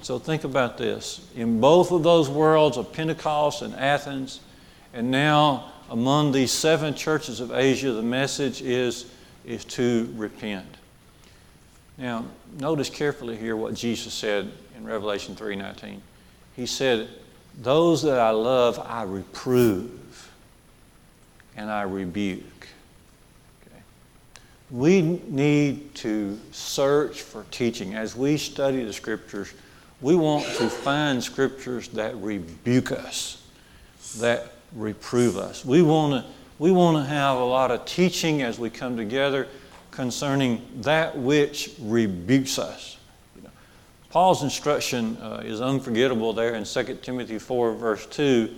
So 0.00 0.18
think 0.18 0.44
about 0.44 0.78
this. 0.78 1.26
In 1.36 1.60
both 1.60 1.92
of 1.92 2.02
those 2.02 2.28
worlds 2.28 2.76
of 2.76 2.92
Pentecost 2.92 3.62
and 3.62 3.74
Athens, 3.74 4.40
and 4.94 5.10
now 5.10 5.72
among 5.90 6.32
these 6.32 6.50
seven 6.50 6.94
churches 6.94 7.40
of 7.40 7.52
Asia, 7.52 7.92
the 7.92 8.02
message 8.02 8.62
is, 8.62 9.06
is 9.44 9.64
to 9.66 10.12
repent. 10.16 10.66
Now, 11.98 12.24
notice 12.58 12.88
carefully 12.88 13.36
here 13.36 13.56
what 13.56 13.74
Jesus 13.74 14.14
said 14.14 14.50
in 14.76 14.84
Revelation 14.84 15.36
3:19. 15.36 16.00
He 16.56 16.66
said, 16.66 17.08
"Those 17.60 18.02
that 18.02 18.18
I 18.18 18.30
love, 18.30 18.78
I 18.78 19.02
reprove 19.02 20.30
and 21.56 21.70
I 21.70 21.82
rebuke." 21.82 22.68
Okay. 23.66 23.82
We 24.70 25.02
need 25.02 25.94
to 25.96 26.40
search 26.50 27.20
for 27.20 27.44
teaching 27.50 27.94
as 27.94 28.16
we 28.16 28.38
study 28.38 28.82
the 28.82 28.92
scriptures 28.92 29.52
we 30.02 30.14
want 30.14 30.44
to 30.56 30.68
find 30.68 31.22
scriptures 31.22 31.88
that 31.88 32.14
rebuke 32.16 32.92
us, 32.92 33.42
that 34.18 34.52
reprove 34.74 35.38
us. 35.38 35.64
We 35.64 35.82
want 35.82 36.24
to 36.24 36.30
we 36.58 36.70
want 36.70 36.96
to 36.96 37.04
have 37.04 37.38
a 37.38 37.44
lot 37.44 37.70
of 37.70 37.84
teaching 37.86 38.42
as 38.42 38.58
we 38.58 38.70
come 38.70 38.96
together 38.96 39.48
concerning 39.90 40.64
that 40.82 41.16
which 41.18 41.72
rebukes 41.80 42.58
us. 42.58 42.98
Paul's 44.10 44.42
instruction 44.42 45.16
uh, 45.16 45.42
is 45.44 45.60
unforgettable 45.60 46.34
there 46.34 46.54
in 46.54 46.64
2 46.64 46.98
Timothy 47.02 47.38
4, 47.38 47.74
verse 47.74 48.06
2. 48.06 48.54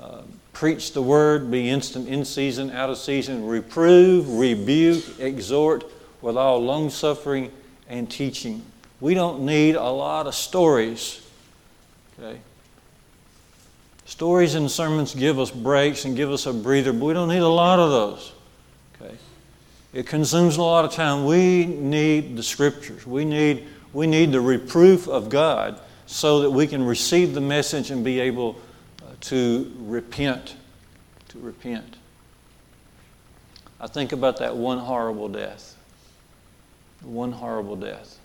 Uh, 0.00 0.22
Preach 0.56 0.94
the 0.94 1.02
word, 1.02 1.50
be 1.50 1.68
instant 1.68 2.08
in 2.08 2.24
season, 2.24 2.70
out 2.70 2.88
of 2.88 2.96
season, 2.96 3.46
reprove, 3.46 4.38
rebuke, 4.38 5.04
exhort 5.20 5.84
with 6.22 6.38
all 6.38 6.58
long 6.64 6.88
suffering 6.88 7.52
and 7.90 8.10
teaching. 8.10 8.62
We 9.00 9.14
don't 9.14 9.42
need 9.42 9.74
a 9.74 9.90
lot 9.90 10.26
of 10.26 10.34
stories. 10.34 11.20
Okay? 12.18 12.38
Stories 14.06 14.54
and 14.54 14.70
sermons 14.70 15.14
give 15.14 15.38
us 15.38 15.50
breaks 15.50 16.04
and 16.04 16.16
give 16.16 16.30
us 16.30 16.46
a 16.46 16.52
breather, 16.52 16.92
but 16.92 17.04
we 17.04 17.12
don't 17.12 17.28
need 17.28 17.38
a 17.38 17.48
lot 17.48 17.78
of 17.78 17.90
those. 17.90 18.32
Okay? 19.00 19.14
It 19.92 20.06
consumes 20.06 20.56
a 20.56 20.62
lot 20.62 20.84
of 20.84 20.92
time. 20.92 21.26
We 21.26 21.66
need 21.66 22.36
the 22.36 22.42
scriptures. 22.42 23.06
We 23.06 23.24
need, 23.24 23.66
we 23.92 24.06
need 24.06 24.32
the 24.32 24.40
reproof 24.40 25.08
of 25.08 25.28
God 25.28 25.78
so 26.06 26.40
that 26.40 26.50
we 26.50 26.66
can 26.66 26.84
receive 26.84 27.34
the 27.34 27.40
message 27.40 27.90
and 27.90 28.04
be 28.04 28.20
able 28.20 28.56
uh, 29.02 29.06
to 29.22 29.72
repent. 29.80 30.56
To 31.28 31.38
repent. 31.38 31.96
I 33.78 33.88
think 33.88 34.12
about 34.12 34.38
that 34.38 34.56
one 34.56 34.78
horrible 34.78 35.28
death. 35.28 35.76
One 37.02 37.32
horrible 37.32 37.76
death 37.76 38.18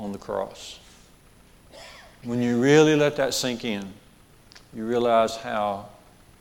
on 0.00 0.12
the 0.12 0.18
cross. 0.18 0.80
When 2.24 2.42
you 2.42 2.60
really 2.60 2.96
let 2.96 3.16
that 3.16 3.34
sink 3.34 3.64
in, 3.64 3.92
you 4.74 4.84
realize 4.84 5.36
how, 5.36 5.88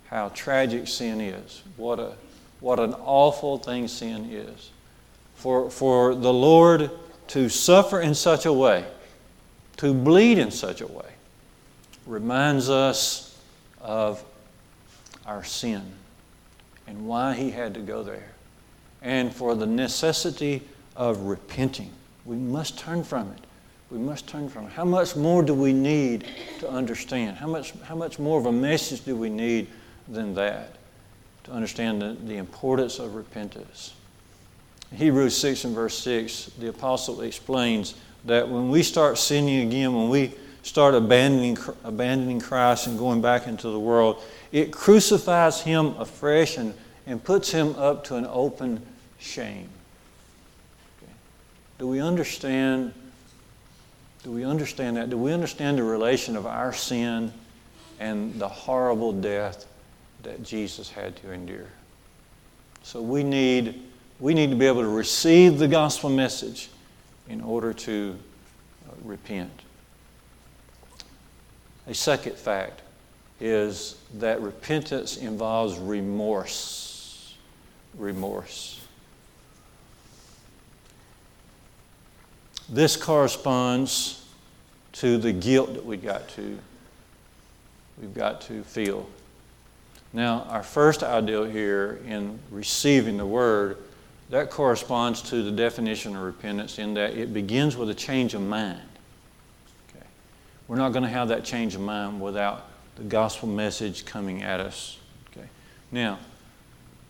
how 0.08 0.30
tragic 0.30 0.88
sin 0.88 1.20
is. 1.20 1.62
What, 1.78 2.00
a, 2.00 2.14
what 2.62 2.80
an 2.80 2.94
awful 2.94 3.58
thing 3.58 3.88
sin 3.88 4.30
is. 4.32 4.72
For, 5.36 5.70
for 5.70 6.16
the 6.16 6.34
Lord 6.34 6.90
to 7.30 7.50
suffer 7.50 8.02
in 8.02 8.16
such 8.16 8.46
a 8.46 8.54
way, 8.54 8.86
to 9.78 9.94
bleed 9.94 10.38
in 10.38 10.52
such 10.52 10.82
a 10.82 10.88
way, 10.88 11.06
reminds 12.06 12.70
us 12.70 13.38
of 13.82 14.24
our 15.26 15.44
sin 15.44 15.84
and 16.88 17.08
why 17.08 17.36
He 17.36 17.52
had 17.52 17.74
to 17.76 17.82
go 17.82 18.04
there, 18.04 18.32
and 19.02 19.34
for 19.34 19.54
the 19.54 19.68
necessity 19.68 20.64
of 20.96 21.22
repenting. 21.22 21.92
We 22.26 22.36
must 22.36 22.78
turn 22.78 23.04
from 23.04 23.32
it. 23.32 23.44
We 23.92 23.98
must 23.98 24.28
turn 24.28 24.50
from. 24.50 24.68
How 24.68 24.86
much 24.86 25.16
more 25.16 25.42
do 25.42 25.54
we 25.54 25.74
need 25.74 26.26
to 26.60 26.70
understand? 26.70 27.38
How 27.38 27.48
much, 27.48 27.74
how 27.84 27.96
much 27.96 28.20
more 28.20 28.40
of 28.40 28.46
a 28.46 28.52
message 28.52 29.04
do 29.04 29.16
we 29.16 29.30
need 29.30 29.68
than 30.08 30.36
that 30.36 30.76
to 31.46 31.52
understand 31.52 32.02
the, 32.02 32.16
the 32.26 32.38
importance 32.38 33.00
of 33.00 33.16
repentance? 33.16 33.94
In 34.92 34.98
Hebrews 34.98 35.36
6 35.38 35.66
and 35.66 35.76
verse 35.76 35.98
6, 36.00 36.52
the 36.60 36.70
apostle 36.70 37.22
explains 37.22 37.96
that 38.26 38.48
when 38.48 38.70
we 38.70 38.84
start 38.84 39.18
sinning 39.18 39.68
again, 39.68 39.96
when 39.96 40.10
we 40.10 40.34
start 40.62 40.94
abandoning, 40.94 41.58
abandoning 41.84 42.40
Christ 42.40 42.86
and 42.86 42.98
going 42.98 43.22
back 43.22 43.48
into 43.48 43.70
the 43.70 43.80
world, 43.80 44.22
it 44.52 44.72
crucifies 44.72 45.62
him 45.62 45.96
afresh 45.98 46.58
and, 46.58 46.76
and 47.08 47.24
puts 47.24 47.52
him 47.52 47.76
up 47.76 48.04
to 48.06 48.16
an 48.16 48.28
open 48.30 48.86
shame. 49.18 49.70
Do 51.80 51.88
we 51.88 52.02
understand? 52.02 52.94
Do 54.24 54.32
we 54.32 54.44
understand 54.44 54.98
that? 54.98 55.10
Do 55.10 55.18
we 55.18 55.32
understand 55.32 55.78
the 55.78 55.84
relation 55.84 56.36
of 56.36 56.46
our 56.46 56.74
sin 56.74 57.32
and 58.00 58.40
the 58.40 58.48
horrible 58.48 59.14
death 59.14 59.66
that 60.24 60.44
Jesus 60.44 60.90
had 60.90 61.16
to 61.18 61.32
endure? 61.32 61.68
So 62.84 63.02
we 63.02 63.24
need, 63.24 63.82
we 64.20 64.34
need 64.34 64.50
to 64.50 64.56
be 64.56 64.66
able 64.66 64.82
to 64.82 64.90
receive 64.90 65.58
the 65.58 65.68
gospel 65.68 66.10
message 66.10 66.70
in 67.30 67.42
order 67.42 67.74
to 67.74 68.18
uh, 68.90 68.94
repent. 69.04 69.52
A 71.88 71.94
second 71.94 72.36
fact 72.36 72.82
is 73.40 73.96
that 74.16 74.42
repentance 74.42 75.18
involves 75.18 75.78
remorse. 75.78 77.36
Remorse. 77.98 78.79
This 82.70 82.96
corresponds 82.96 84.26
to 84.94 85.18
the 85.18 85.32
guilt 85.32 85.74
that 85.74 85.86
we 85.86 85.98
got 85.98 86.28
to 86.30 86.60
we've 88.00 88.14
got 88.14 88.42
to 88.42 88.64
feel. 88.64 89.08
Now, 90.14 90.46
our 90.50 90.64
first 90.64 91.04
ideal 91.04 91.44
here 91.44 92.00
in 92.08 92.40
receiving 92.50 93.18
the 93.18 93.26
word 93.26 93.78
that 94.30 94.50
corresponds 94.50 95.22
to 95.24 95.44
the 95.44 95.52
definition 95.52 96.16
of 96.16 96.22
repentance 96.22 96.80
in 96.80 96.94
that 96.96 97.16
it 97.16 97.34
begins 97.34 97.76
with 97.76 97.90
a 97.90 97.94
change 97.94 98.34
of 98.34 98.42
mind. 98.42 98.82
Okay. 99.90 100.06
We're 100.68 100.78
not 100.78 100.94
going 100.94 101.04
to 101.04 101.10
have 101.10 101.30
that 101.30 101.44
change 101.44 101.76
of 101.76 101.82
mind 101.82 102.22
without 102.22 102.68
the 102.96 103.04
gospel 103.04 103.48
message 103.48 104.06
coming 104.06 104.44
at 104.44 104.60
us. 104.60 104.98
Okay. 105.32 105.48
Now, 105.92 106.20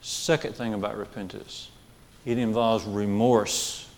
second 0.01 0.55
thing 0.55 0.73
about 0.73 0.97
repentance, 0.97 1.69
it 2.25 2.37
involves 2.37 2.85
remorse. 2.85 3.88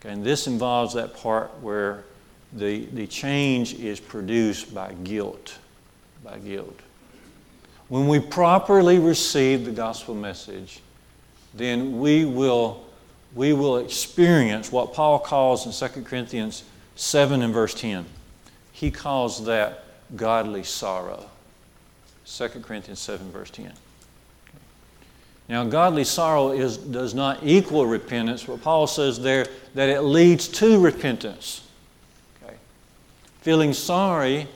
Okay. 0.00 0.10
And 0.10 0.24
this 0.24 0.46
involves 0.46 0.94
that 0.94 1.16
part 1.16 1.50
where 1.60 2.04
the, 2.52 2.86
the 2.86 3.06
change 3.06 3.74
is 3.74 4.00
produced 4.00 4.74
by 4.74 4.92
guilt. 5.04 5.58
By 6.24 6.38
guilt. 6.38 6.78
When 7.88 8.08
we 8.08 8.18
properly 8.18 8.98
receive 8.98 9.64
the 9.64 9.70
gospel 9.70 10.14
message, 10.14 10.80
then 11.54 12.00
we 12.00 12.24
will, 12.24 12.84
we 13.34 13.52
will 13.52 13.78
experience 13.78 14.72
what 14.72 14.92
Paul 14.92 15.18
calls 15.18 15.66
in 15.66 15.90
2 15.90 16.02
Corinthians 16.02 16.64
7 16.96 17.42
and 17.42 17.54
verse 17.54 17.74
10. 17.74 18.04
He 18.72 18.90
calls 18.90 19.44
that 19.44 19.84
godly 20.16 20.64
sorrow. 20.64 21.26
2 22.26 22.48
Corinthians 22.48 22.98
7, 22.98 23.30
verse 23.30 23.50
10. 23.50 23.72
Now, 25.48 25.64
godly 25.64 26.04
sorrow 26.04 26.50
is, 26.50 26.76
does 26.76 27.14
not 27.14 27.40
equal 27.42 27.86
repentance, 27.86 28.44
but 28.44 28.62
Paul 28.62 28.86
says 28.86 29.20
there 29.20 29.46
that 29.74 29.88
it 29.88 30.00
leads 30.02 30.48
to 30.48 30.80
repentance. 30.80 31.66
Okay. 32.42 32.56
Feeling 33.42 33.72
sorry 33.72 34.48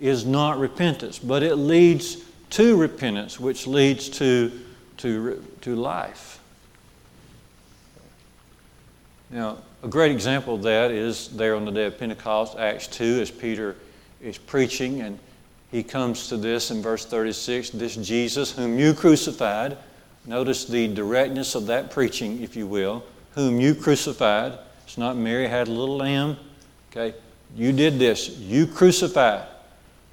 is 0.00 0.24
not 0.24 0.58
repentance, 0.58 1.18
but 1.18 1.42
it 1.42 1.56
leads 1.56 2.18
to 2.50 2.76
repentance, 2.76 3.38
which 3.38 3.66
leads 3.66 4.08
to, 4.08 4.50
to, 4.98 5.44
to 5.60 5.76
life. 5.76 6.40
Now, 9.30 9.58
a 9.82 9.88
great 9.88 10.10
example 10.10 10.54
of 10.54 10.62
that 10.62 10.90
is 10.90 11.28
there 11.28 11.54
on 11.54 11.66
the 11.66 11.70
day 11.70 11.84
of 11.84 11.98
Pentecost, 11.98 12.56
Acts 12.56 12.86
2, 12.86 13.20
as 13.20 13.30
Peter 13.30 13.76
is 14.22 14.38
preaching, 14.38 15.02
and 15.02 15.18
he 15.70 15.82
comes 15.82 16.28
to 16.28 16.38
this 16.38 16.70
in 16.70 16.80
verse 16.80 17.04
36 17.04 17.70
this 17.70 17.96
Jesus, 17.96 18.50
whom 18.50 18.78
you 18.78 18.94
crucified. 18.94 19.76
Notice 20.28 20.66
the 20.66 20.88
directness 20.88 21.54
of 21.54 21.66
that 21.68 21.90
preaching, 21.90 22.42
if 22.42 22.54
you 22.54 22.66
will. 22.66 23.02
Whom 23.32 23.58
you 23.58 23.74
crucified. 23.74 24.58
It's 24.84 24.98
not 24.98 25.16
Mary 25.16 25.48
had 25.48 25.68
a 25.68 25.70
little 25.70 25.96
lamb. 25.96 26.36
Okay? 26.92 27.16
You 27.56 27.72
did 27.72 27.98
this. 27.98 28.28
You 28.28 28.66
crucified. 28.66 29.46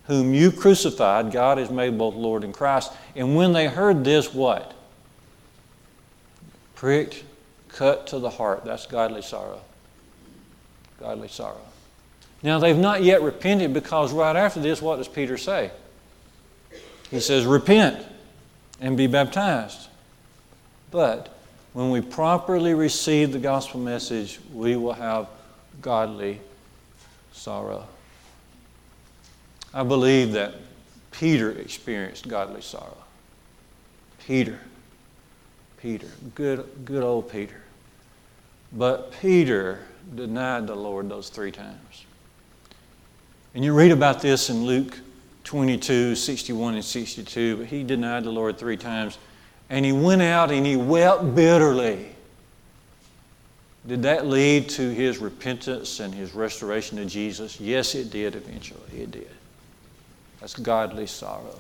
Whom 0.05 0.33
you 0.33 0.51
crucified, 0.51 1.33
God 1.33 1.57
has 1.57 1.69
made 1.69 1.97
both 1.97 2.15
Lord 2.15 2.45
and 2.45 2.53
Christ. 2.53 2.93
And 3.13 3.35
when 3.35 3.51
they 3.51 3.67
heard 3.67 4.05
this, 4.05 4.33
what? 4.33 4.73
Pricked 6.75 7.25
cut 7.67 8.07
to 8.07 8.19
the 8.19 8.29
heart. 8.29 8.63
That's 8.63 8.85
godly 8.85 9.21
sorrow. 9.21 9.59
Godly 10.97 11.27
sorrow. 11.27 11.59
Now, 12.41 12.59
they've 12.59 12.77
not 12.77 13.03
yet 13.03 13.21
repented 13.21 13.73
because 13.73 14.13
right 14.13 14.35
after 14.35 14.61
this, 14.61 14.81
what 14.81 14.95
does 14.95 15.09
Peter 15.09 15.37
say? 15.37 15.71
He 17.11 17.19
says, 17.19 17.45
Repent 17.45 18.05
and 18.79 18.95
be 18.95 19.07
baptized. 19.07 19.89
But 20.95 21.27
when 21.73 21.91
we 21.91 21.99
properly 21.99 22.73
receive 22.73 23.33
the 23.33 23.39
gospel 23.39 23.81
message, 23.81 24.39
we 24.53 24.77
will 24.77 24.93
have 24.93 25.27
godly 25.81 26.39
sorrow. 27.33 27.85
I 29.73 29.83
believe 29.83 30.31
that 30.31 30.53
Peter 31.11 31.51
experienced 31.51 32.29
godly 32.29 32.61
sorrow. 32.61 32.95
Peter. 34.25 34.57
Peter. 35.81 36.07
Good, 36.33 36.65
good 36.85 37.03
old 37.03 37.29
Peter. 37.29 37.61
But 38.71 39.11
Peter 39.19 39.79
denied 40.15 40.65
the 40.65 40.75
Lord 40.75 41.09
those 41.09 41.27
three 41.27 41.51
times. 41.51 42.05
And 43.53 43.65
you 43.65 43.73
read 43.73 43.91
about 43.91 44.21
this 44.21 44.49
in 44.49 44.63
Luke 44.63 44.97
22, 45.43 46.15
61 46.15 46.75
and 46.75 46.85
62. 46.85 47.57
But 47.57 47.65
he 47.65 47.83
denied 47.83 48.23
the 48.23 48.31
Lord 48.31 48.57
three 48.57 48.77
times. 48.77 49.17
And 49.69 49.85
he 49.85 49.91
went 49.91 50.21
out 50.21 50.51
and 50.51 50.65
he 50.65 50.75
wept 50.75 51.35
bitterly. 51.35 52.15
Did 53.87 54.03
that 54.03 54.25
lead 54.25 54.69
to 54.69 54.89
his 54.89 55.19
repentance 55.19 55.99
and 55.99 56.13
his 56.13 56.33
restoration 56.33 56.97
to 56.97 57.05
Jesus? 57.05 57.59
Yes, 57.59 57.93
it 57.93 58.09
did 58.09 58.35
eventually. 58.35 59.01
It 59.01 59.11
did. 59.11 59.29
That's 60.39 60.55
godly 60.55 61.07
sorrow. 61.07 61.59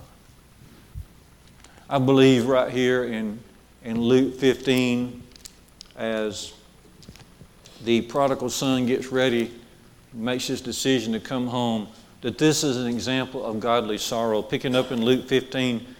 I 1.87 1.99
believe 1.99 2.47
right 2.47 2.71
here 2.71 3.03
in, 3.03 3.39
in 3.83 4.01
Luke 4.01 4.35
15, 4.39 5.21
as 5.95 6.53
the 7.83 8.01
prodigal 8.01 8.49
son 8.49 8.87
gets 8.87 9.11
ready, 9.11 9.51
makes 10.13 10.47
his 10.47 10.61
decision 10.61 11.13
to 11.13 11.19
come 11.19 11.45
home, 11.45 11.87
that 12.21 12.39
this 12.39 12.63
is 12.63 12.77
an 12.77 12.87
example 12.87 13.45
of 13.45 13.59
godly 13.59 13.99
sorrow. 13.99 14.41
Picking 14.41 14.75
up 14.75 14.91
in 14.91 15.03
Luke 15.03 15.27
15, 15.27 15.94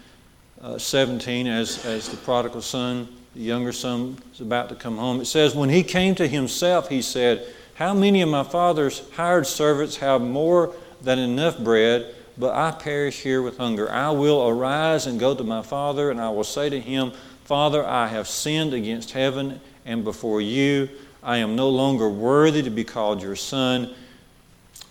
uh, 0.62 0.78
17, 0.78 1.46
as, 1.46 1.84
as 1.84 2.08
the 2.08 2.16
prodigal 2.16 2.62
son, 2.62 3.08
the 3.34 3.42
younger 3.42 3.72
son, 3.72 4.16
is 4.32 4.40
about 4.40 4.68
to 4.68 4.74
come 4.74 4.96
home, 4.96 5.20
it 5.20 5.26
says, 5.26 5.54
When 5.54 5.68
he 5.68 5.82
came 5.82 6.14
to 6.16 6.26
himself, 6.26 6.88
he 6.88 7.02
said, 7.02 7.46
How 7.74 7.94
many 7.94 8.22
of 8.22 8.28
my 8.28 8.42
father's 8.42 9.08
hired 9.12 9.46
servants 9.46 9.96
have 9.96 10.20
more 10.20 10.74
than 11.02 11.18
enough 11.18 11.58
bread, 11.58 12.14
but 12.38 12.54
I 12.54 12.70
perish 12.70 13.20
here 13.22 13.42
with 13.42 13.58
hunger? 13.58 13.90
I 13.90 14.10
will 14.10 14.48
arise 14.48 15.06
and 15.06 15.20
go 15.20 15.34
to 15.34 15.44
my 15.44 15.62
father, 15.62 16.10
and 16.10 16.20
I 16.20 16.30
will 16.30 16.44
say 16.44 16.70
to 16.70 16.80
him, 16.80 17.12
Father, 17.44 17.86
I 17.86 18.08
have 18.08 18.26
sinned 18.26 18.74
against 18.74 19.12
heaven 19.12 19.60
and 19.84 20.02
before 20.02 20.40
you. 20.40 20.88
I 21.22 21.38
am 21.38 21.54
no 21.54 21.68
longer 21.68 22.08
worthy 22.08 22.62
to 22.62 22.70
be 22.70 22.84
called 22.84 23.22
your 23.22 23.36
son. 23.36 23.94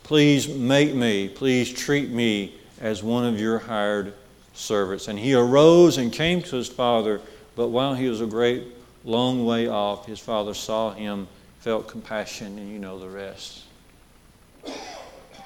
Please 0.03 0.47
make 0.47 0.93
me, 0.93 1.27
please 1.27 1.71
treat 1.71 2.09
me 2.11 2.55
as 2.79 3.01
one 3.01 3.25
of 3.25 3.39
your 3.39 3.57
hired 3.59 4.13
servants. 4.55 5.07
And 5.07 5.19
he 5.19 5.33
arose 5.33 5.97
and 5.97 6.11
came 6.11 6.41
to 6.43 6.55
his 6.55 6.67
father, 6.67 7.21
but 7.55 7.69
while 7.69 7.93
he 7.93 8.09
was 8.09 8.21
a 8.21 8.25
great 8.25 8.63
long 9.03 9.45
way 9.45 9.67
off, 9.67 10.05
his 10.05 10.19
father 10.19 10.53
saw 10.53 10.93
him, 10.93 11.27
felt 11.59 11.87
compassion, 11.87 12.57
and 12.57 12.69
you 12.71 12.79
know 12.79 12.99
the 12.99 13.09
rest. 13.09 13.63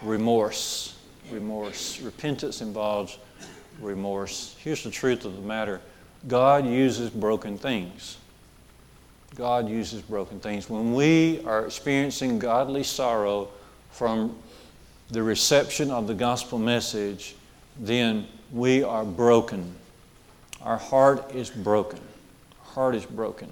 Remorse. 0.02 0.96
Remorse. 1.32 2.00
Repentance 2.02 2.62
involves 2.62 3.18
remorse. 3.82 4.56
Here's 4.60 4.84
the 4.84 4.92
truth 4.92 5.26
of 5.26 5.36
the 5.36 5.42
matter 5.42 5.82
God 6.28 6.66
uses 6.66 7.10
broken 7.10 7.58
things. 7.58 8.18
God 9.36 9.70
uses 9.70 10.02
broken 10.02 10.40
things. 10.40 10.70
When 10.70 10.94
we 10.94 11.42
are 11.46 11.66
experiencing 11.66 12.40
godly 12.40 12.84
sorrow 12.84 13.50
from 13.92 14.36
the 15.12 15.24
reception 15.24 15.92
of 15.92 16.08
the 16.08 16.14
gospel 16.14 16.60
message, 16.60 17.36
then 17.80 18.28
we 18.52 18.84
are 18.84 19.06
broken. 19.06 19.74
Our 20.62 20.78
heart 20.78 21.34
is 21.34 21.50
broken. 21.50 22.00
Our 22.60 22.74
heart 22.74 22.96
is 22.96 23.06
broken. 23.06 23.52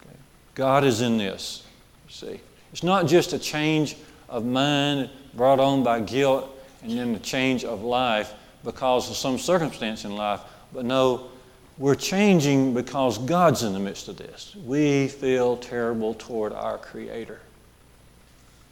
Okay. 0.00 0.16
God 0.54 0.84
is 0.84 1.00
in 1.02 1.18
this. 1.18 1.64
See, 2.08 2.40
it's 2.72 2.82
not 2.82 3.06
just 3.06 3.32
a 3.32 3.38
change 3.38 3.96
of 4.28 4.44
mind 4.44 5.10
brought 5.34 5.60
on 5.60 5.82
by 5.82 6.00
guilt 6.00 6.50
and 6.82 6.98
then 6.98 7.14
a 7.14 7.18
change 7.18 7.64
of 7.64 7.82
life 7.82 8.32
because 8.64 9.10
of 9.10 9.16
some 9.16 9.38
circumstance 9.38 10.04
in 10.04 10.16
life, 10.16 10.40
but 10.72 10.84
no, 10.84 11.28
we're 11.76 11.94
changing 11.94 12.72
because 12.72 13.18
God's 13.18 13.62
in 13.62 13.72
the 13.72 13.80
midst 13.80 14.08
of 14.08 14.16
this. 14.16 14.56
We 14.64 15.08
feel 15.08 15.56
terrible 15.56 16.14
toward 16.14 16.52
our 16.52 16.78
Creator. 16.78 17.40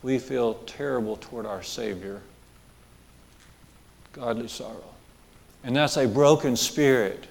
We 0.03 0.19
feel 0.19 0.55
terrible 0.67 1.17
toward 1.17 1.47
our 1.47 1.63
Savior. 1.63 2.21
Godly 4.13 4.49
sorrow. 4.49 4.85
And 5.65 5.77
that's 5.77 5.97
a 5.97 6.07
broken 6.07 6.57
spirit. 6.57 7.27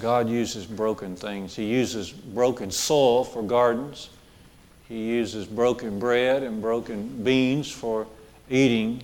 God 0.00 0.28
uses 0.28 0.66
broken 0.66 1.16
things. 1.16 1.56
He 1.56 1.64
uses 1.66 2.10
broken 2.10 2.70
soil 2.70 3.24
for 3.24 3.42
gardens. 3.42 4.10
He 4.88 5.08
uses 5.08 5.46
broken 5.46 5.98
bread 5.98 6.42
and 6.42 6.60
broken 6.60 7.22
beans 7.22 7.70
for 7.70 8.06
eating. 8.50 9.02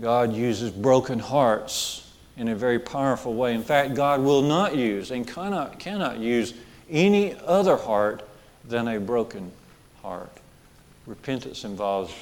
God 0.00 0.32
uses 0.32 0.70
broken 0.70 1.18
hearts 1.18 2.10
in 2.36 2.48
a 2.48 2.54
very 2.54 2.78
powerful 2.78 3.34
way. 3.34 3.54
In 3.54 3.62
fact, 3.62 3.94
God 3.94 4.20
will 4.22 4.42
not 4.42 4.76
use 4.76 5.10
and 5.10 5.26
cannot, 5.26 5.78
cannot 5.78 6.18
use 6.18 6.54
any 6.88 7.34
other 7.46 7.76
heart 7.76 8.26
than 8.64 8.88
a 8.88 9.00
broken 9.00 9.50
heart. 10.02 10.30
Repentance 11.06 11.64
involves 11.64 12.12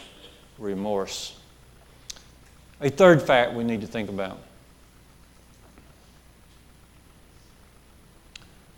remorse. 0.59 1.36
A 2.81 2.91
third 2.91 3.23
fact 3.23 3.55
we 3.55 3.65
need 3.65 3.81
to 3.81 3.87
think 3.87 4.09
about 4.09 4.39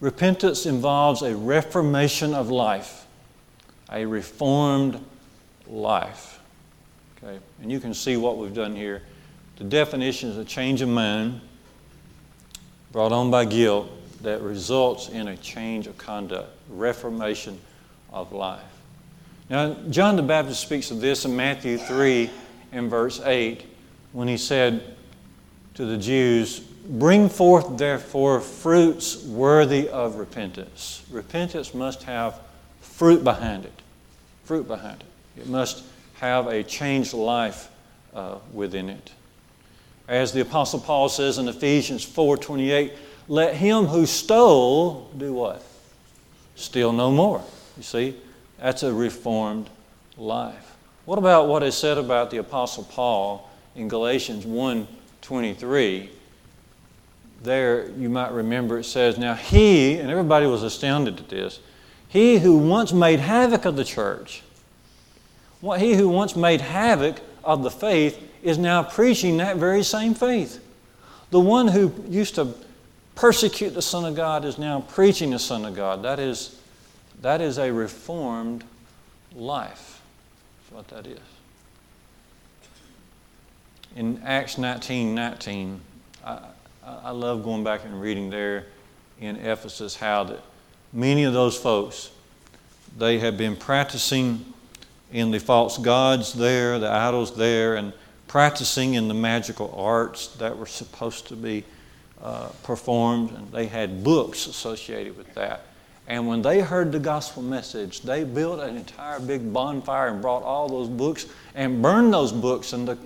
repentance 0.01 0.67
involves 0.67 1.23
a 1.23 1.35
reformation 1.35 2.35
of 2.35 2.51
life, 2.51 3.07
a 3.93 4.05
reformed 4.05 5.05
life. 5.67 6.41
Okay, 7.17 7.39
and 7.61 7.71
you 7.71 7.81
can 7.81 7.95
see 7.95 8.17
what 8.17 8.39
we've 8.39 8.55
done 8.55 8.77
here. 8.77 9.03
The 9.57 9.65
definition 9.65 10.29
is 10.29 10.37
a 10.37 10.45
change 10.45 10.83
of 10.83 10.89
mind 10.89 11.41
brought 12.93 13.13
on 13.13 13.31
by 13.31 13.45
guilt 13.45 13.91
that 14.23 14.41
results 14.41 15.09
in 15.09 15.29
a 15.29 15.37
change 15.37 15.87
of 15.87 15.99
conduct, 15.99 16.49
reformation 16.71 17.59
of 18.13 18.33
life. 18.33 18.63
Now, 19.51 19.75
John 19.91 20.17
the 20.17 20.23
Baptist 20.23 20.61
speaks 20.61 20.91
of 20.91 21.01
this 21.01 21.25
in 21.25 21.35
Matthew 21.35 21.79
3 21.79 22.31
and 22.73 22.89
verse 22.89 23.21
8 23.21 23.65
when 24.13 24.29
he 24.29 24.37
said 24.37 24.97
to 25.75 25.85
the 25.85 25.97
Jews, 25.97 26.61
Bring 26.61 27.29
forth 27.29 27.77
therefore 27.77 28.41
fruits 28.41 29.23
worthy 29.25 29.89
of 29.91 30.17
repentance. 30.17 31.03
Repentance 31.11 31.75
must 31.75 32.05
have 32.05 32.41
fruit 32.81 33.23
behind 33.23 33.67
it. 33.67 33.83
Fruit 34.45 34.67
behind 34.67 35.03
it. 35.03 35.41
It 35.43 35.49
must 35.49 35.85
have 36.15 36.47
a 36.47 36.63
changed 36.63 37.13
life 37.13 37.69
uh, 38.15 38.39
within 38.53 38.89
it. 38.89 39.13
As 40.09 40.33
the 40.33 40.41
Apostle 40.41 40.81
Paul 40.81 41.11
says 41.11 41.37
in 41.37 41.47
Ephesians 41.47 42.07
4:28, 42.07 42.93
let 43.29 43.55
him 43.55 43.85
who 43.85 44.07
stole 44.07 45.11
do 45.17 45.35
what? 45.35 45.63
Steal 46.57 46.93
no 46.93 47.11
more. 47.11 47.43
You 47.77 47.83
see, 47.83 48.17
that's 48.59 48.83
a 48.83 48.93
reformed 48.93 49.69
life. 50.17 50.77
What 51.05 51.19
about 51.19 51.49
what 51.49 51.63
is 51.63 51.77
said 51.77 51.99
about 51.99 52.31
the 52.31 52.39
Apostle 52.39 52.85
Paul 52.85 53.48
in 53.79 53.89
Galatians 53.89 54.45
1:23? 54.45 56.11
There, 57.43 57.89
you 57.91 58.09
might 58.09 58.33
remember 58.33 58.79
it 58.79 58.85
says, 58.85 59.17
Now 59.17 59.35
he, 59.35 59.95
and 59.99 60.11
everybody 60.11 60.47
was 60.47 60.65
astounded 60.65 61.19
at 61.21 61.29
this, 61.29 61.61
he 62.09 62.39
who 62.39 62.59
once 62.59 62.93
made 62.93 63.21
havoc 63.21 63.65
of 63.65 63.77
the 63.77 63.85
church, 63.85 64.43
what 65.61 65.81
he 65.81 65.95
who 65.95 66.09
once 66.09 66.35
made 66.35 66.61
havoc 66.61 67.21
of 67.45 67.63
the 67.63 67.71
faith 67.71 68.21
is 68.43 68.59
now 68.59 68.83
preaching 68.83 69.37
that 69.37 69.57
very 69.57 69.85
same 69.85 70.15
faith. 70.15 70.65
The 71.31 71.41
one 71.41 71.69
who 71.69 71.95
used 72.09 72.35
to 72.37 72.55
persecute 73.15 73.71
the 73.71 73.83
Son 73.83 74.05
of 74.05 74.17
God 74.17 74.45
is 74.45 74.59
now 74.59 74.81
preaching 74.81 75.31
the 75.31 75.39
Son 75.39 75.65
of 75.65 75.77
God. 75.77 76.03
That 76.03 76.19
is, 76.19 76.61
that 77.21 77.41
is 77.41 77.59
a 77.59 77.73
reformed 77.73 78.65
life. 79.35 80.01
That's 80.61 80.73
what 80.73 80.89
that 80.89 81.07
is. 81.11 81.38
In 83.97 84.23
Acts 84.25 84.59
19 84.59 85.15
19, 85.15 85.81
I, 86.25 86.41
I 86.85 87.11
love 87.11 87.43
going 87.43 87.65
back 87.65 87.85
and 87.85 88.01
reading 88.01 88.31
there 88.31 88.67
in 89.21 89.37
Ephesus 89.37 89.97
how 89.97 90.25
that 90.25 90.41
many 90.93 91.25
of 91.25 91.33
those 91.33 91.57
folks, 91.57 92.11
they 92.97 93.19
have 93.19 93.37
been 93.37 93.57
practicing 93.57 94.53
in 95.13 95.31
the 95.31 95.41
false 95.41 95.79
gods 95.79 96.33
there, 96.33 96.79
the 96.79 96.91
idols 96.91 97.37
there, 97.37 97.77
and 97.77 97.93
practicing 98.27 98.95
in 98.95 99.09
the 99.09 99.15
magical 99.15 99.75
arts 99.77 100.29
that 100.37 100.57
were 100.57 100.67
supposed 100.67 101.27
to 101.29 101.37
be 101.37 101.65
uh, 102.23 102.49
performed, 102.63 103.31
and 103.31 103.51
they 103.53 103.67
had 103.67 104.05
books 104.05 104.47
associated 104.47 105.17
with 105.17 105.33
that. 105.35 105.63
And 106.07 106.27
when 106.27 106.41
they 106.41 106.61
heard 106.61 106.91
the 106.91 106.99
gospel 106.99 107.43
message, 107.43 108.01
they 108.01 108.25
built 108.25 108.61
an 108.61 108.77
entire 108.77 109.21
big 109.21 109.53
bonfire 109.53 110.09
and 110.09 110.23
brought 110.23 110.43
all 110.43 110.69
those 110.69 110.89
books 110.89 111.27
and 111.55 111.83
burned 111.83 112.13
those 112.15 112.33
books. 112.33 112.73
And 112.73 112.89
the, 112.89 112.99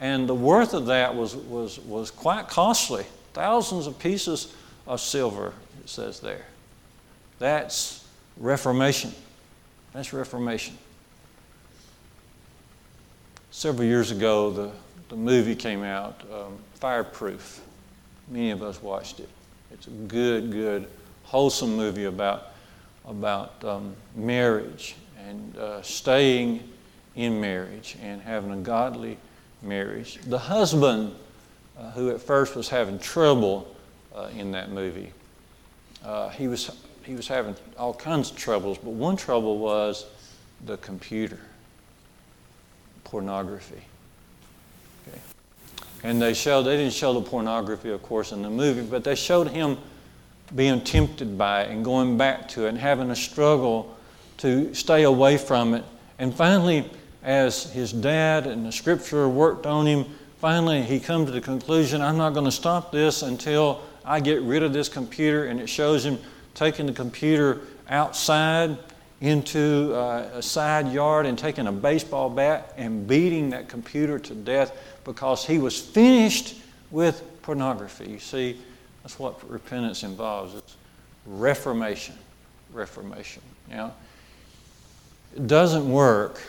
and 0.00 0.28
the 0.28 0.34
worth 0.34 0.74
of 0.74 0.86
that 0.86 1.14
was, 1.14 1.34
was, 1.34 1.78
was 1.80 2.10
quite 2.10 2.48
costly 2.48 3.04
thousands 3.32 3.86
of 3.86 3.98
pieces 3.98 4.54
of 4.86 5.00
silver, 5.00 5.52
it 5.80 5.88
says 5.88 6.20
there. 6.20 6.44
That's 7.38 8.06
Reformation. 8.36 9.12
That's 9.92 10.12
Reformation. 10.12 10.76
Several 13.50 13.86
years 13.86 14.10
ago, 14.10 14.50
the, 14.50 14.70
the 15.08 15.16
movie 15.16 15.56
came 15.56 15.82
out, 15.82 16.22
um, 16.32 16.58
Fireproof. 16.74 17.60
Many 18.28 18.50
of 18.50 18.62
us 18.62 18.80
watched 18.82 19.20
it. 19.20 19.28
It's 19.72 19.86
a 19.86 19.90
good, 19.90 20.52
good, 20.52 20.88
wholesome 21.24 21.76
movie 21.76 22.04
about, 22.04 22.48
about 23.06 23.62
um, 23.64 23.94
marriage 24.14 24.96
and 25.26 25.56
uh, 25.56 25.82
staying 25.82 26.68
in 27.16 27.40
marriage 27.40 27.96
and 28.02 28.22
having 28.22 28.52
a 28.52 28.56
godly 28.56 29.18
marriage. 29.62 30.18
The 30.26 30.38
husband, 30.38 31.14
uh, 31.78 31.90
who 31.92 32.10
at 32.10 32.20
first 32.20 32.56
was 32.56 32.68
having 32.68 32.98
trouble 32.98 33.74
uh, 34.14 34.28
in 34.36 34.52
that 34.52 34.70
movie, 34.70 35.12
uh, 36.04 36.28
he, 36.30 36.48
was, 36.48 36.70
he 37.04 37.14
was 37.14 37.28
having 37.28 37.56
all 37.78 37.94
kinds 37.94 38.30
of 38.30 38.36
troubles, 38.36 38.78
but 38.78 38.90
one 38.90 39.16
trouble 39.16 39.58
was 39.58 40.06
the 40.64 40.76
computer, 40.78 41.40
pornography. 43.04 43.82
Okay. 45.08 45.18
And 46.04 46.20
they 46.20 46.34
showed, 46.34 46.62
they 46.62 46.76
didn't 46.76 46.92
show 46.92 47.12
the 47.12 47.22
pornography, 47.22 47.90
of 47.90 48.02
course, 48.02 48.32
in 48.32 48.42
the 48.42 48.50
movie, 48.50 48.82
but 48.82 49.04
they 49.04 49.14
showed 49.14 49.48
him 49.48 49.78
being 50.54 50.80
tempted 50.80 51.36
by 51.36 51.62
it 51.62 51.70
and 51.70 51.84
going 51.84 52.16
back 52.16 52.48
to 52.48 52.66
it 52.66 52.70
and 52.70 52.78
having 52.78 53.10
a 53.10 53.16
struggle 53.16 53.94
to 54.38 54.72
stay 54.74 55.02
away 55.02 55.36
from 55.36 55.74
it. 55.74 55.84
And 56.18 56.34
finally, 56.34 56.90
as 57.28 57.64
his 57.64 57.92
dad 57.92 58.46
and 58.46 58.64
the 58.64 58.72
scripture 58.72 59.28
worked 59.28 59.66
on 59.66 59.84
him, 59.84 60.06
finally 60.38 60.80
he 60.80 60.98
come 60.98 61.26
to 61.26 61.30
the 61.30 61.42
conclusion, 61.42 62.00
I'm 62.00 62.16
not 62.16 62.32
going 62.32 62.46
to 62.46 62.50
stop 62.50 62.90
this 62.90 63.20
until 63.20 63.82
I 64.02 64.18
get 64.20 64.40
rid 64.40 64.62
of 64.62 64.72
this 64.72 64.88
computer. 64.88 65.44
And 65.44 65.60
it 65.60 65.68
shows 65.68 66.06
him 66.06 66.18
taking 66.54 66.86
the 66.86 66.92
computer 66.94 67.60
outside 67.90 68.78
into 69.20 69.92
uh, 69.94 70.30
a 70.32 70.42
side 70.42 70.90
yard 70.90 71.26
and 71.26 71.38
taking 71.38 71.66
a 71.66 71.72
baseball 71.72 72.30
bat 72.30 72.72
and 72.78 73.06
beating 73.06 73.50
that 73.50 73.68
computer 73.68 74.18
to 74.20 74.34
death 74.34 74.74
because 75.04 75.44
he 75.44 75.58
was 75.58 75.78
finished 75.78 76.56
with 76.90 77.22
pornography. 77.42 78.10
You 78.10 78.20
see, 78.20 78.56
that's 79.02 79.18
what 79.18 79.50
repentance 79.50 80.02
involves. 80.02 80.54
It's 80.54 80.76
reformation. 81.26 82.14
Reformation. 82.72 83.42
Now, 83.68 83.92
it 85.36 85.46
doesn't 85.46 85.90
work 85.90 86.40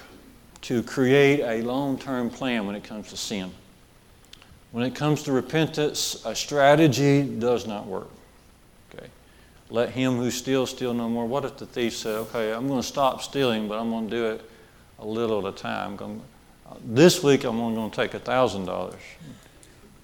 to 0.62 0.84
create 0.84 1.42
a 1.42 1.66
long 1.66 1.98
term 1.98 2.30
plan 2.30 2.66
when 2.66 2.76
it 2.76 2.84
comes 2.84 3.10
to 3.10 3.18
sin. 3.18 3.52
When 4.72 4.86
it 4.86 4.94
comes 4.94 5.24
to 5.24 5.32
repentance, 5.32 6.24
a 6.26 6.36
strategy 6.36 7.24
does 7.24 7.66
not 7.66 7.88
work. 7.88 8.10
Okay. 8.94 9.08
Let 9.70 9.90
him 9.90 10.18
who 10.18 10.30
steals 10.30 10.70
steal 10.70 10.94
no 10.94 11.10
more. 11.10 11.26
What 11.26 11.44
if 11.46 11.58
the 11.58 11.66
thief 11.66 11.96
said, 11.96 12.16
okay, 12.16 12.54
I'm 12.54 12.68
going 12.68 12.82
to 12.82 12.88
stop 12.88 13.22
stealing, 13.22 13.68
but 13.68 13.80
I'm 13.80 13.90
going 13.90 14.10
to 14.10 14.16
do 14.16 14.26
it 14.28 14.50
a 15.00 15.06
little 15.06 15.48
at 15.48 15.54
a 15.54 15.58
time. 15.58 16.22
This 16.86 17.24
week 17.24 17.46
I'm 17.46 17.60
only 17.60 17.76
going 17.76 17.90
to 17.90 17.96
take 17.96 18.12
$1,000. 18.12 18.96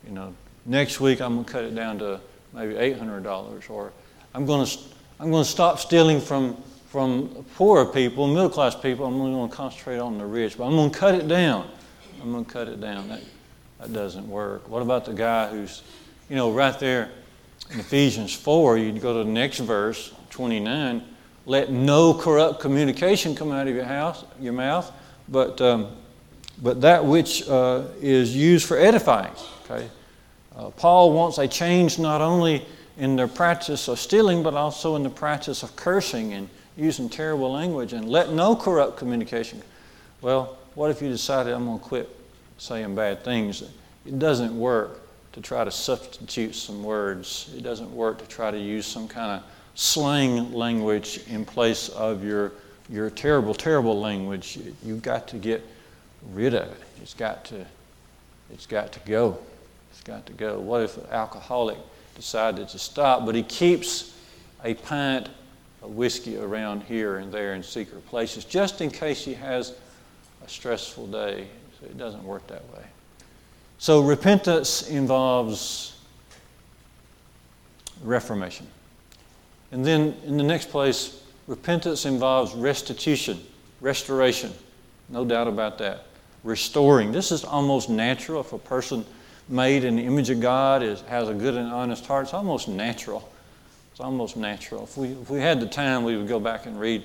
You 0.08 0.12
know, 0.12 0.34
next 0.66 1.00
week 1.00 1.22
I'm 1.22 1.36
going 1.36 1.46
to 1.46 1.52
cut 1.52 1.64
it 1.64 1.76
down 1.76 2.00
to 2.00 2.20
maybe 2.54 2.74
$800 2.74 3.70
or 3.70 3.92
I'm 4.34 4.46
going 4.46 4.66
to 4.66 4.78
I'm 5.20 5.32
going 5.32 5.46
to 5.46 5.50
stop 5.50 5.80
stealing 5.80 6.20
from 6.20 6.62
from 6.88 7.46
poorer 7.56 7.86
people, 7.86 8.28
middle 8.28 8.50
class 8.50 8.76
people. 8.76 9.06
I'm 9.06 9.16
only 9.16 9.34
going 9.34 9.50
to 9.50 9.56
concentrate 9.56 10.00
on 10.00 10.18
the 10.18 10.26
rich, 10.26 10.58
but 10.58 10.66
I'm 10.66 10.76
going 10.76 10.92
to 10.92 10.98
cut 10.98 11.16
it 11.16 11.28
down. 11.28 11.70
I'm 12.22 12.32
going 12.32 12.46
to 12.46 12.52
cut 12.52 12.68
it 12.68 12.80
down. 12.80 13.10
That 13.10 13.22
that 13.80 13.94
doesn't 13.94 14.28
work. 14.28 14.70
What 14.70 14.82
about 14.82 15.06
the 15.06 15.14
guy 15.14 15.50
who's, 15.50 15.84
you 16.30 16.36
know, 16.36 16.52
right 16.52 16.78
there 16.80 17.12
in 17.72 17.80
Ephesians 17.80 18.34
4, 18.34 18.78
you 18.78 18.92
go 19.00 19.18
to 19.18 19.24
the 19.24 19.30
next 19.32 19.60
verse, 19.60 20.14
29, 20.30 21.04
let 21.46 21.72
no 21.72 22.14
corrupt 22.14 22.60
communication 22.60 23.36
come 23.36 23.52
out 23.52 23.68
of 23.68 23.76
your 23.76 23.86
house, 23.86 24.24
your 24.40 24.54
mouth, 24.54 24.92
but 25.28 25.60
um, 25.62 25.90
but 26.62 26.80
that 26.82 27.04
which 27.04 27.48
uh, 27.50 27.84
is 28.00 28.36
used 28.36 28.66
for 28.66 28.78
edifying. 28.78 29.34
Okay? 29.66 29.90
Uh, 30.56 30.70
Paul 30.70 31.12
wants 31.12 31.38
a 31.38 31.48
change 31.48 32.00
not 32.00 32.22
only 32.22 32.66
in 32.98 33.18
their 33.18 33.28
practice 33.28 33.90
of 33.90 34.00
stealing, 34.00 34.42
but 34.42 34.54
also 34.54 34.96
in 34.96 35.04
the 35.04 35.10
practice 35.10 35.64
of 35.64 35.76
cursing 35.76 36.34
and 36.34 36.50
using 36.78 37.10
terrible 37.10 37.52
language 37.52 37.94
and 37.94 38.08
let 38.10 38.32
no 38.32 38.56
corrupt 38.56 38.98
communication. 38.98 39.62
Well, 40.22 40.58
what 40.76 40.92
if 40.92 41.02
you 41.02 41.10
decided 41.10 41.54
I'm 41.54 41.66
going 41.66 41.80
to 41.80 41.86
quit 41.86 42.10
saying 42.58 42.96
bad 42.96 43.24
things? 43.24 43.64
It 44.06 44.20
doesn't 44.20 44.58
work 44.58 45.02
to 45.34 45.42
try 45.42 45.64
to 45.64 45.72
substitute 45.72 46.56
some 46.56 46.84
words. 46.84 47.52
It 47.56 47.64
doesn't 47.64 47.92
work 47.92 48.20
to 48.20 48.28
try 48.28 48.52
to 48.52 48.60
use 48.60 48.86
some 48.86 49.08
kind 49.08 49.40
of 49.40 49.44
slang 49.76 50.54
language 50.54 51.22
in 51.28 51.46
place 51.46 51.90
of 51.90 52.24
your, 52.24 52.54
your 52.90 53.10
terrible, 53.10 53.54
terrible 53.54 54.00
language. 54.00 54.58
You've 54.84 55.02
got 55.02 55.28
to 55.30 55.38
get 55.38 55.66
rid 56.32 56.54
of 56.54 56.68
it. 56.72 56.82
It's 57.02 57.14
got 57.14 57.46
to, 57.46 57.66
it's 58.52 58.66
got 58.66 58.92
to 58.94 59.00
go. 59.02 59.38
It's 59.92 60.02
got 60.02 60.26
to 60.26 60.34
go. 60.34 60.60
What 60.60 60.82
if 60.82 60.98
an 60.98 61.08
alcoholic 61.12 61.78
decided 62.16 62.70
to 62.70 62.80
stop, 62.80 63.26
but 63.26 63.36
he 63.36 63.44
keeps 63.44 64.18
a 64.64 64.74
pint 64.74 65.30
whiskey 65.90 66.38
around 66.38 66.84
here 66.84 67.18
and 67.18 67.32
there 67.32 67.54
in 67.54 67.64
secret 67.64 68.06
places, 68.08 68.46
just 68.46 68.82
in 68.82 68.90
case 68.90 69.24
he 69.24 69.34
has 69.34 69.74
a 70.46 70.50
stressful 70.50 71.08
day. 71.08 71.48
So 71.80 71.86
it 71.86 71.98
doesn't 71.98 72.24
work 72.24 72.46
that 72.48 72.64
way. 72.74 72.84
So 73.78 74.02
repentance 74.02 74.90
involves 74.90 75.98
reformation. 78.04 78.68
And 79.72 79.86
then 79.86 80.16
in 80.26 80.38
the 80.38 80.44
next 80.44 80.70
place, 80.70 81.22
repentance 81.48 82.06
involves 82.06 82.54
restitution, 82.54 83.40
restoration. 83.82 84.54
No 85.10 85.26
doubt 85.26 85.48
about 85.48 85.78
that. 85.80 86.06
Restoring. 86.44 87.12
This 87.12 87.32
is 87.32 87.44
almost 87.44 87.90
natural 87.90 88.42
if 88.42 88.54
a 88.54 88.58
person 88.58 89.06
made 89.50 89.84
in 89.84 89.98
the 89.98 90.04
image 90.04 90.30
of 90.30 90.40
God 90.40 90.82
is, 90.82 91.02
has 91.02 91.30
a 91.30 91.34
good 91.34 91.56
and 91.56 91.72
honest 91.72 92.06
heart. 92.06 92.26
It's 92.26 92.34
almost 92.34 92.68
natural. 92.68 93.30
It's 93.96 94.02
almost 94.02 94.36
natural. 94.36 94.84
If 94.84 94.98
we, 94.98 95.08
if 95.14 95.30
we 95.30 95.40
had 95.40 95.62
the 95.62 95.68
time, 95.68 96.04
we 96.04 96.18
would 96.18 96.28
go 96.28 96.38
back 96.38 96.66
and 96.66 96.78
read 96.78 97.02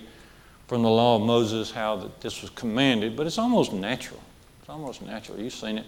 from 0.67 0.83
the 0.83 0.91
law 0.91 1.15
of 1.15 1.23
Moses 1.23 1.71
how 1.71 1.95
that 1.95 2.21
this 2.21 2.43
was 2.43 2.51
commanded, 2.51 3.15
but 3.15 3.29
it's 3.29 3.39
almost 3.39 3.73
natural. 3.73 4.21
It's 4.59 4.69
almost 4.69 5.01
natural. 5.01 5.39
You've 5.39 5.53
seen 5.53 5.79
it 5.79 5.87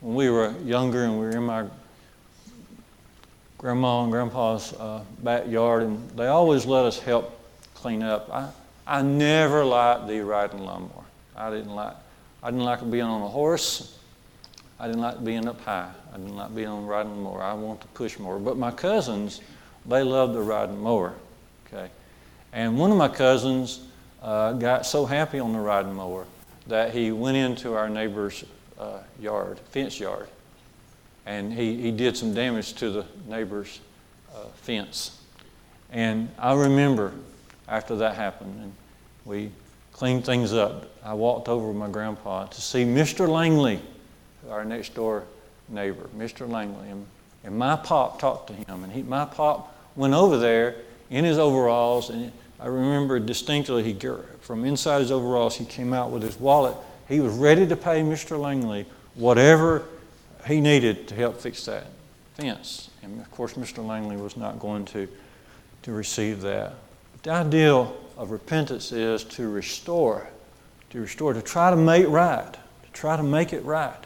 when 0.00 0.16
we 0.16 0.30
were 0.30 0.52
younger 0.64 1.04
and 1.04 1.12
we 1.12 1.26
were 1.26 1.30
in 1.30 1.44
my 1.44 1.66
grandma 3.56 4.02
and 4.02 4.10
grandpa's 4.10 4.72
uh, 4.72 5.04
backyard, 5.22 5.84
and 5.84 6.10
they 6.18 6.26
always 6.26 6.66
let 6.66 6.86
us 6.86 6.98
help 6.98 7.38
clean 7.74 8.02
up. 8.02 8.28
I, 8.32 8.48
I 8.84 9.02
never 9.02 9.64
liked 9.64 10.08
the 10.08 10.24
riding 10.24 10.64
lawnmower. 10.64 11.04
I 11.36 11.50
didn't 11.50 11.72
like. 11.72 11.94
I 12.42 12.50
didn't 12.50 12.64
like 12.64 12.90
being 12.90 13.04
on 13.04 13.22
a 13.22 13.28
horse. 13.28 13.96
I 14.80 14.88
didn't 14.88 15.02
like 15.02 15.24
being 15.24 15.46
up 15.46 15.60
high. 15.60 15.92
I 16.12 16.16
didn't 16.16 16.34
like 16.34 16.52
being 16.52 16.66
on 16.66 16.84
riding 16.84 17.22
mower. 17.22 17.40
I 17.40 17.52
want 17.52 17.80
to 17.82 17.86
push 17.94 18.18
more. 18.18 18.40
But 18.40 18.56
my 18.56 18.72
cousins, 18.72 19.40
they 19.86 20.02
loved 20.02 20.34
the 20.34 20.40
riding 20.40 20.80
mower. 20.80 21.14
Okay, 21.66 21.90
and 22.52 22.78
one 22.78 22.90
of 22.90 22.96
my 22.96 23.08
cousins 23.08 23.80
uh, 24.22 24.52
got 24.52 24.86
so 24.86 25.04
happy 25.04 25.38
on 25.38 25.52
the 25.52 25.60
riding 25.60 25.94
mower 25.94 26.26
that 26.66 26.92
he 26.92 27.12
went 27.12 27.36
into 27.36 27.74
our 27.74 27.88
neighbor's 27.88 28.44
uh, 28.78 28.98
yard, 29.20 29.58
fence 29.70 29.98
yard, 29.98 30.28
and 31.26 31.52
he, 31.52 31.80
he 31.80 31.90
did 31.90 32.16
some 32.16 32.34
damage 32.34 32.74
to 32.74 32.90
the 32.90 33.06
neighbor's 33.26 33.80
uh, 34.34 34.44
fence. 34.54 35.18
And 35.90 36.30
I 36.38 36.54
remember 36.54 37.12
after 37.68 37.96
that 37.96 38.16
happened, 38.16 38.54
and 38.60 38.72
we 39.24 39.50
cleaned 39.92 40.24
things 40.24 40.52
up. 40.52 40.90
I 41.04 41.14
walked 41.14 41.48
over 41.48 41.68
with 41.68 41.76
my 41.76 41.88
grandpa 41.88 42.46
to 42.46 42.60
see 42.60 42.84
Mr. 42.84 43.28
Langley, 43.28 43.80
our 44.50 44.64
next 44.64 44.94
door 44.94 45.24
neighbor, 45.68 46.08
Mr. 46.16 46.48
Langley. 46.48 46.88
And, 46.88 47.06
and 47.44 47.56
my 47.56 47.76
pop 47.76 48.18
talked 48.18 48.48
to 48.48 48.52
him, 48.54 48.84
and 48.84 48.92
he, 48.92 49.02
my 49.02 49.24
pop 49.24 49.71
went 49.96 50.14
over 50.14 50.38
there 50.38 50.76
in 51.10 51.24
his 51.24 51.38
overalls, 51.38 52.10
and 52.10 52.32
I 52.58 52.66
remember 52.66 53.18
distinctly 53.18 53.82
he 53.82 53.98
from 54.40 54.64
inside 54.64 55.00
his 55.00 55.10
overalls 55.10 55.56
he 55.56 55.64
came 55.64 55.92
out 55.92 56.10
with 56.10 56.22
his 56.22 56.38
wallet. 56.38 56.76
He 57.08 57.20
was 57.20 57.34
ready 57.34 57.66
to 57.66 57.76
pay 57.76 58.02
Mr. 58.02 58.38
Langley 58.38 58.86
whatever 59.14 59.84
he 60.46 60.60
needed 60.60 61.08
to 61.08 61.14
help 61.14 61.40
fix 61.40 61.64
that 61.66 61.86
fence. 62.34 62.90
And 63.02 63.20
of 63.20 63.30
course, 63.30 63.54
Mr. 63.54 63.86
Langley 63.86 64.16
was 64.16 64.36
not 64.36 64.58
going 64.58 64.84
to, 64.86 65.08
to 65.82 65.92
receive 65.92 66.40
that. 66.42 66.74
But 67.12 67.22
the 67.22 67.30
ideal 67.30 67.96
of 68.16 68.30
repentance 68.30 68.92
is 68.92 69.24
to 69.24 69.48
restore, 69.48 70.28
to 70.90 71.00
restore, 71.00 71.32
to 71.32 71.42
try 71.42 71.70
to 71.70 71.76
make 71.76 72.06
right, 72.08 72.52
to 72.52 72.92
try 72.92 73.16
to 73.16 73.22
make 73.22 73.52
it 73.52 73.64
right. 73.64 73.98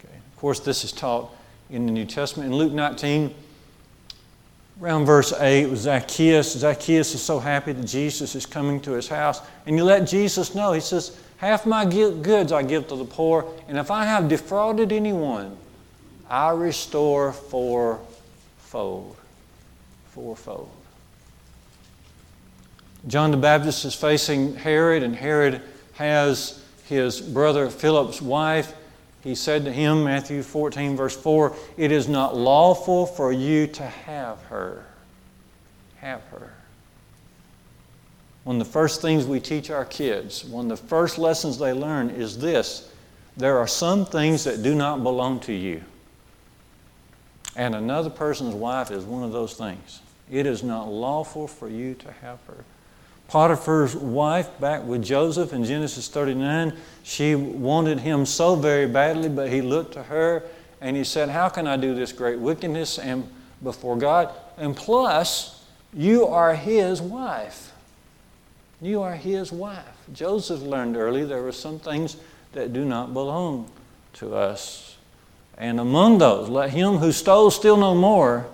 Okay. 0.00 0.14
Of 0.14 0.36
course, 0.36 0.60
this 0.60 0.84
is 0.84 0.92
taught 0.92 1.30
in 1.70 1.86
the 1.86 1.92
New 1.92 2.06
Testament. 2.06 2.52
In 2.52 2.58
Luke 2.58 2.72
19, 2.72 3.34
around 4.80 5.06
verse 5.06 5.32
8, 5.32 5.66
was 5.66 5.80
Zacchaeus. 5.80 6.52
Zacchaeus 6.52 7.14
is 7.14 7.22
so 7.22 7.38
happy 7.38 7.72
that 7.72 7.86
Jesus 7.86 8.34
is 8.34 8.46
coming 8.46 8.80
to 8.82 8.92
his 8.92 9.08
house. 9.08 9.40
And 9.66 9.76
you 9.76 9.84
let 9.84 10.06
Jesus 10.06 10.54
know. 10.54 10.72
He 10.72 10.80
says, 10.80 11.18
Half 11.38 11.66
my 11.66 11.84
goods 11.84 12.52
I 12.52 12.62
give 12.62 12.88
to 12.88 12.96
the 12.96 13.04
poor, 13.04 13.46
and 13.68 13.76
if 13.76 13.90
I 13.90 14.04
have 14.04 14.28
defrauded 14.28 14.90
anyone, 14.90 15.56
I 16.30 16.50
restore 16.50 17.32
fourfold. 17.32 19.16
Fourfold. 20.08 20.70
John 23.06 23.30
the 23.30 23.36
Baptist 23.36 23.84
is 23.84 23.94
facing 23.94 24.56
Herod, 24.56 25.02
and 25.02 25.14
Herod 25.14 25.60
has 25.92 26.64
his 26.86 27.20
brother 27.20 27.68
Philip's 27.68 28.20
wife. 28.20 28.74
He 29.26 29.34
said 29.34 29.64
to 29.64 29.72
him, 29.72 30.04
Matthew 30.04 30.40
14, 30.44 30.94
verse 30.94 31.16
4, 31.16 31.52
It 31.76 31.90
is 31.90 32.06
not 32.06 32.36
lawful 32.36 33.06
for 33.06 33.32
you 33.32 33.66
to 33.66 33.82
have 33.82 34.40
her. 34.42 34.86
Have 35.96 36.22
her. 36.26 36.54
One 38.44 38.60
of 38.60 38.64
the 38.64 38.72
first 38.72 39.02
things 39.02 39.26
we 39.26 39.40
teach 39.40 39.68
our 39.68 39.84
kids, 39.84 40.44
one 40.44 40.70
of 40.70 40.80
the 40.80 40.86
first 40.86 41.18
lessons 41.18 41.58
they 41.58 41.72
learn 41.72 42.10
is 42.10 42.38
this 42.38 42.88
there 43.36 43.58
are 43.58 43.66
some 43.66 44.06
things 44.06 44.44
that 44.44 44.62
do 44.62 44.76
not 44.76 45.02
belong 45.02 45.40
to 45.40 45.52
you. 45.52 45.82
And 47.56 47.74
another 47.74 48.10
person's 48.10 48.54
wife 48.54 48.92
is 48.92 49.02
one 49.02 49.24
of 49.24 49.32
those 49.32 49.54
things. 49.54 50.02
It 50.30 50.46
is 50.46 50.62
not 50.62 50.86
lawful 50.86 51.48
for 51.48 51.68
you 51.68 51.94
to 51.94 52.12
have 52.12 52.38
her. 52.46 52.64
Potiphar's 53.28 53.94
wife, 53.94 54.48
back 54.60 54.84
with 54.84 55.02
Joseph 55.02 55.52
in 55.52 55.64
Genesis 55.64 56.08
39, 56.08 56.72
she 57.02 57.34
wanted 57.34 58.00
him 58.00 58.24
so 58.24 58.54
very 58.54 58.86
badly, 58.86 59.28
but 59.28 59.50
he 59.50 59.62
looked 59.62 59.94
to 59.94 60.04
her 60.04 60.44
and 60.80 60.96
he 60.96 61.04
said, 61.04 61.28
How 61.28 61.48
can 61.48 61.66
I 61.66 61.76
do 61.76 61.94
this 61.94 62.12
great 62.12 62.38
wickedness 62.38 62.98
and 62.98 63.28
before 63.62 63.96
God? 63.96 64.30
And 64.56 64.76
plus, 64.76 65.64
you 65.92 66.26
are 66.26 66.54
his 66.54 67.00
wife. 67.00 67.72
You 68.80 69.02
are 69.02 69.14
his 69.14 69.50
wife. 69.50 69.84
Joseph 70.12 70.60
learned 70.60 70.96
early 70.96 71.24
there 71.24 71.42
were 71.42 71.52
some 71.52 71.78
things 71.78 72.16
that 72.52 72.72
do 72.72 72.84
not 72.84 73.12
belong 73.12 73.70
to 74.14 74.34
us. 74.34 74.96
And 75.58 75.80
among 75.80 76.18
those, 76.18 76.48
let 76.48 76.70
him 76.70 76.98
who 76.98 77.12
stole 77.12 77.50
steal 77.50 77.76
no 77.76 77.94
more. 77.94 78.46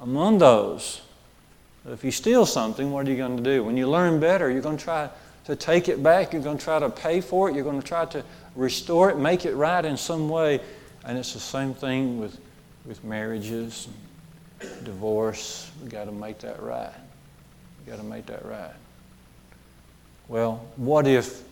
Among 0.00 0.38
those, 0.38 1.02
if 1.92 2.04
you 2.04 2.10
steal 2.10 2.44
something, 2.44 2.90
what 2.90 3.06
are 3.06 3.10
you 3.10 3.16
going 3.16 3.36
to 3.36 3.42
do? 3.42 3.64
When 3.64 3.76
you 3.76 3.88
learn 3.88 4.20
better, 4.20 4.50
you're 4.50 4.62
going 4.62 4.76
to 4.76 4.84
try 4.84 5.08
to 5.44 5.56
take 5.56 5.88
it 5.88 6.02
back. 6.02 6.32
You're 6.32 6.42
going 6.42 6.58
to 6.58 6.64
try 6.64 6.78
to 6.78 6.90
pay 6.90 7.20
for 7.20 7.48
it. 7.48 7.54
You're 7.54 7.64
going 7.64 7.80
to 7.80 7.86
try 7.86 8.04
to 8.06 8.24
restore 8.54 9.10
it, 9.10 9.18
make 9.18 9.46
it 9.46 9.54
right 9.54 9.84
in 9.84 9.96
some 9.96 10.28
way. 10.28 10.60
And 11.04 11.16
it's 11.16 11.32
the 11.32 11.40
same 11.40 11.72
thing 11.72 12.18
with, 12.18 12.38
with 12.84 13.02
marriages, 13.04 13.88
divorce. 14.84 15.70
We've 15.80 15.90
got 15.90 16.04
to 16.04 16.12
make 16.12 16.40
that 16.40 16.62
right. 16.62 16.92
We've 17.78 17.96
got 17.96 18.02
to 18.02 18.06
make 18.06 18.26
that 18.26 18.44
right. 18.44 18.74
Well, 20.28 20.66
what 20.76 21.06
if, 21.06 21.42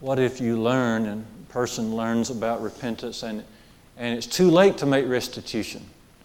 what 0.00 0.18
if 0.18 0.40
you 0.40 0.60
learn 0.60 1.06
and 1.06 1.24
a 1.48 1.52
person 1.52 1.94
learns 1.94 2.30
about 2.30 2.60
repentance 2.60 3.22
and, 3.22 3.44
and 3.96 4.16
it's 4.16 4.26
too 4.26 4.50
late 4.50 4.78
to 4.78 4.86
make 4.86 5.06
restitution? 5.06 5.84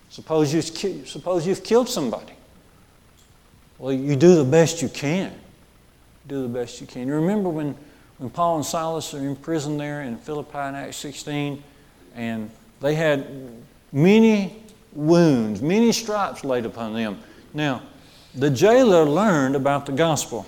Suppose, 0.10 0.54
you, 0.54 0.62
suppose 1.06 1.46
you've 1.46 1.64
killed 1.64 1.90
somebody. 1.90 2.34
Well, 3.78 3.94
you 3.94 4.16
do 4.16 4.36
the 4.36 4.44
best 4.44 4.82
you 4.82 4.90
can. 4.90 5.34
Do 6.28 6.42
the 6.44 6.48
best 6.48 6.80
you 6.82 6.88
can. 6.88 7.08
You 7.08 7.16
remember 7.16 7.50
when, 7.50 7.76
when 8.18 8.30
Paul 8.30 8.58
and 8.58 8.66
Silas 8.66 9.14
are 9.14 9.20
in 9.20 9.36
prison 9.36 9.78
there 9.78 10.02
in 10.04 10.18
Philippi 10.18 10.58
in 10.58 10.76
Acts 10.76 10.98
16, 10.98 11.62
and 12.16 12.50
they 12.80 12.96
had 12.96 13.28
many 13.92 14.64
wounds, 14.94 15.62
many 15.62 15.92
stripes 15.92 16.44
laid 16.44 16.66
upon 16.66 16.94
them. 16.94 17.20
Now, 17.54 17.82
the 18.34 18.50
jailer 18.50 19.06
learned 19.06 19.56
about 19.56 19.86
the 19.86 19.92
gospel. 19.92 20.46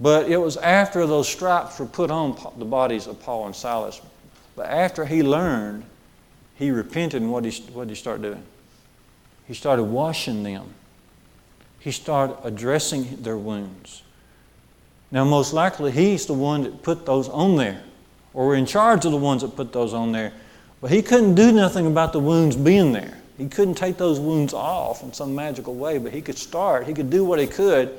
But 0.00 0.30
it 0.30 0.36
was 0.36 0.56
after 0.58 1.06
those 1.06 1.28
stripes 1.28 1.78
were 1.78 1.86
put 1.86 2.10
on 2.10 2.38
the 2.58 2.64
bodies 2.64 3.06
of 3.06 3.20
Paul 3.20 3.46
and 3.46 3.56
Silas. 3.56 4.00
But 4.54 4.66
after 4.66 5.04
he 5.04 5.22
learned, 5.22 5.84
he 6.54 6.70
repented, 6.70 7.22
and 7.22 7.32
what 7.32 7.44
he, 7.44 7.62
what 7.72 7.88
did 7.88 7.96
he 7.96 8.00
start 8.00 8.22
doing? 8.22 8.42
He 9.48 9.54
started 9.54 9.84
washing 9.84 10.44
them. 10.44 10.74
He 11.80 11.90
started 11.90 12.36
addressing 12.44 13.22
their 13.22 13.36
wounds. 13.36 14.02
Now, 15.10 15.24
most 15.24 15.52
likely, 15.52 15.90
he's 15.90 16.26
the 16.26 16.34
one 16.34 16.62
that 16.62 16.82
put 16.82 17.06
those 17.06 17.28
on 17.28 17.56
there, 17.56 17.82
or 18.34 18.54
in 18.54 18.66
charge 18.66 19.04
of 19.04 19.10
the 19.10 19.18
ones 19.18 19.42
that 19.42 19.56
put 19.56 19.72
those 19.72 19.92
on 19.94 20.12
there. 20.12 20.32
But 20.80 20.92
he 20.92 21.02
couldn't 21.02 21.34
do 21.34 21.50
nothing 21.50 21.86
about 21.86 22.12
the 22.12 22.20
wounds 22.20 22.54
being 22.54 22.92
there. 22.92 23.18
He 23.36 23.48
couldn't 23.48 23.74
take 23.74 23.96
those 23.96 24.20
wounds 24.20 24.52
off 24.52 25.02
in 25.02 25.12
some 25.12 25.34
magical 25.34 25.74
way, 25.74 25.98
but 25.98 26.12
he 26.12 26.20
could 26.20 26.38
start. 26.38 26.86
He 26.86 26.94
could 26.94 27.10
do 27.10 27.24
what 27.24 27.40
he 27.40 27.46
could 27.48 27.98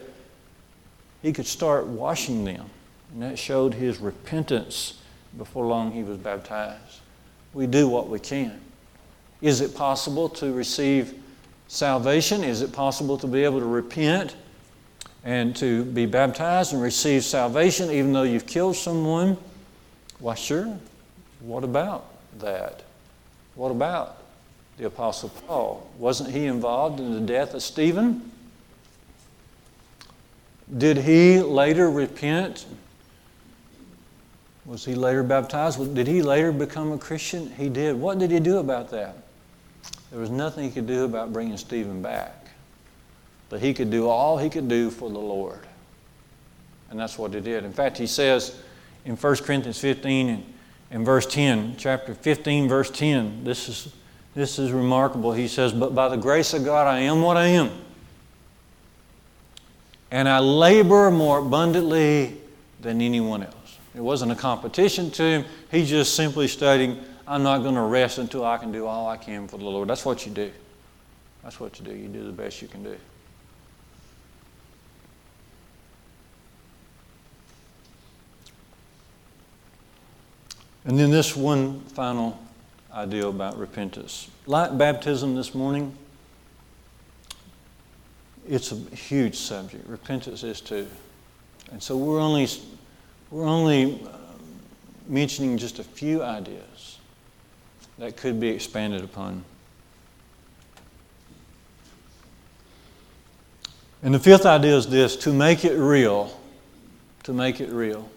he 1.22 1.34
could 1.34 1.48
start 1.48 1.88
washing 1.88 2.46
them. 2.46 2.70
And 3.14 3.24
that 3.24 3.40
showed 3.40 3.74
his 3.74 4.00
repentance 4.00 5.00
before 5.38 5.66
long 5.66 5.92
he 5.92 6.04
was 6.04 6.18
baptized. 6.18 7.00
We 7.54 7.68
do 7.68 7.88
what 7.88 8.08
we 8.10 8.20
can. 8.20 8.60
Is 9.42 9.62
it 9.62 9.76
possible 9.76 10.30
to 10.30 10.54
receive 10.54 11.22
salvation? 11.70 12.44
Is 12.44 12.62
it 12.62 12.74
possible 12.74 13.18
to 13.20 13.28
be 13.28 13.46
able 13.46 13.60
to 13.60 13.66
repent 13.66 14.36
and 15.24 15.56
to 15.56 15.86
be 15.86 16.06
baptized 16.06 16.74
and 16.74 16.82
receive 16.82 17.24
salvation 17.24 17.90
even 17.90 18.12
though 18.12 18.24
you've 18.24 18.48
killed 18.48 18.76
someone? 18.76 19.38
Why, 20.20 20.36
sure. 20.36 20.78
What 21.40 21.64
about 21.64 22.08
that? 22.40 22.84
What 23.56 23.72
about 23.72 24.18
the 24.78 24.88
Apostle 24.88 25.30
Paul? 25.30 25.90
Wasn't 25.98 26.32
he 26.32 26.46
involved 26.46 27.00
in 27.00 27.14
the 27.14 27.22
death 27.22 27.54
of 27.54 27.62
Stephen? 27.62 28.32
Did 30.78 30.98
he 30.98 31.40
later 31.40 31.90
repent? 31.90 32.66
Was 34.66 34.86
he 34.86 34.96
later 34.96 35.24
baptized? 35.24 35.96
Did 35.96 36.08
he 36.08 36.22
later 36.22 36.52
become 36.52 36.92
a 36.92 36.98
Christian? 36.98 37.52
He 37.52 37.70
did. 37.70 37.96
What 37.96 38.20
did 38.20 38.32
he 38.32 38.40
do 38.40 38.60
about 38.60 38.92
that? 38.92 39.16
There 40.12 40.19
was 40.19 40.30
nothing 40.30 40.63
he 40.63 40.72
could 40.72 40.88
do 40.88 41.06
about 41.06 41.32
bringing 41.32 41.58
Stephen 41.58 42.02
back. 42.02 42.48
But 43.50 43.62
he 43.62 43.74
could 43.74 43.89
do 43.89 44.08
all 44.08 44.38
he 44.38 44.50
could 44.50 44.67
do 44.67 44.89
for 44.89 45.10
the 45.10 45.19
Lord. 45.19 45.60
And 46.89 47.00
that's 47.00 47.17
what 47.17 47.34
he 47.34 47.41
did. 47.41 47.63
In 47.63 47.74
fact, 47.74 47.98
he 47.98 48.08
says 48.08 48.60
in 49.06 49.15
1 49.15 49.36
Corinthians 49.38 49.80
15 49.80 50.30
and, 50.30 50.54
and 50.91 51.06
verse 51.06 51.26
10, 51.26 51.76
chapter 51.78 52.13
15, 52.13 52.67
verse 52.67 52.89
10, 52.89 53.43
this 53.43 53.69
is, 53.69 53.93
this 54.36 54.60
is 54.60 54.72
remarkable. 54.72 55.34
He 55.34 55.48
says, 55.48 55.72
But 55.72 55.93
by 55.93 56.10
the 56.10 56.17
grace 56.17 56.54
of 56.54 56.65
God, 56.65 56.88
I 56.88 57.00
am 57.02 57.22
what 57.22 57.38
I 57.38 57.48
am. 57.48 57.72
And 60.12 60.28
I 60.28 60.39
labor 60.39 61.12
more 61.12 61.39
abundantly 61.39 62.38
than 62.82 63.02
anyone 63.02 63.43
else. 63.43 63.78
It 63.95 64.02
wasn't 64.02 64.32
a 64.32 64.36
competition 64.36 65.12
to 65.12 65.24
him. 65.24 65.45
He's 65.72 65.89
just 65.89 66.15
simply 66.15 66.48
stating, 66.48 67.04
I'm 67.30 67.44
not 67.44 67.60
going 67.60 67.76
to 67.76 67.82
rest 67.82 68.18
until 68.18 68.44
I 68.44 68.58
can 68.58 68.72
do 68.72 68.88
all 68.88 69.08
I 69.08 69.15
can 69.15 69.48
for 69.48 69.60
the 69.60 69.63
Lord. 69.63 69.88
That's 69.88 70.04
what 70.04 70.26
you 70.26 70.32
do. 70.32 70.52
That's 71.44 71.60
what 71.60 71.78
you 71.78 71.86
do. 71.86 71.96
You 71.96 72.08
do 72.08 72.24
the 72.24 72.32
best 72.32 72.60
you 72.60 72.68
can 72.68 72.84
do. 72.84 72.98
And 80.86 80.98
then 80.98 81.12
this 81.12 81.36
one 81.36 81.82
final 81.82 82.42
idea 82.92 83.28
about 83.28 83.60
repentance. 83.60 84.28
Like 84.48 84.76
baptism 84.76 85.36
this 85.36 85.54
morning, 85.54 85.96
it's 88.48 88.72
a 88.72 88.76
huge 88.96 89.36
subject. 89.36 89.88
Repentance 89.88 90.44
is 90.44 90.62
too. 90.62 90.88
And 91.72 91.84
so 91.84 91.96
we're 91.96 92.20
only, 92.20 92.48
we're 93.30 93.46
only 93.46 94.02
uh, 94.04 94.18
mentioning 95.08 95.60
just 95.60 95.78
a 95.78 95.84
few 95.84 96.24
ideas 96.24 96.99
that 98.00 98.16
could 98.16 98.40
be 98.40 98.48
expanded 98.48 99.04
upon. 99.04 99.44
And 104.02 104.14
the 104.14 104.20
fifth 104.20 104.46
idea 104.46 104.78
is 104.78 104.88
this 104.88 105.18
to 105.18 105.34
make 105.34 105.66
it 105.66 105.76
real. 105.76 106.40
To 107.24 107.34
make 107.34 107.60
it 107.60 107.70
real. 107.70 108.10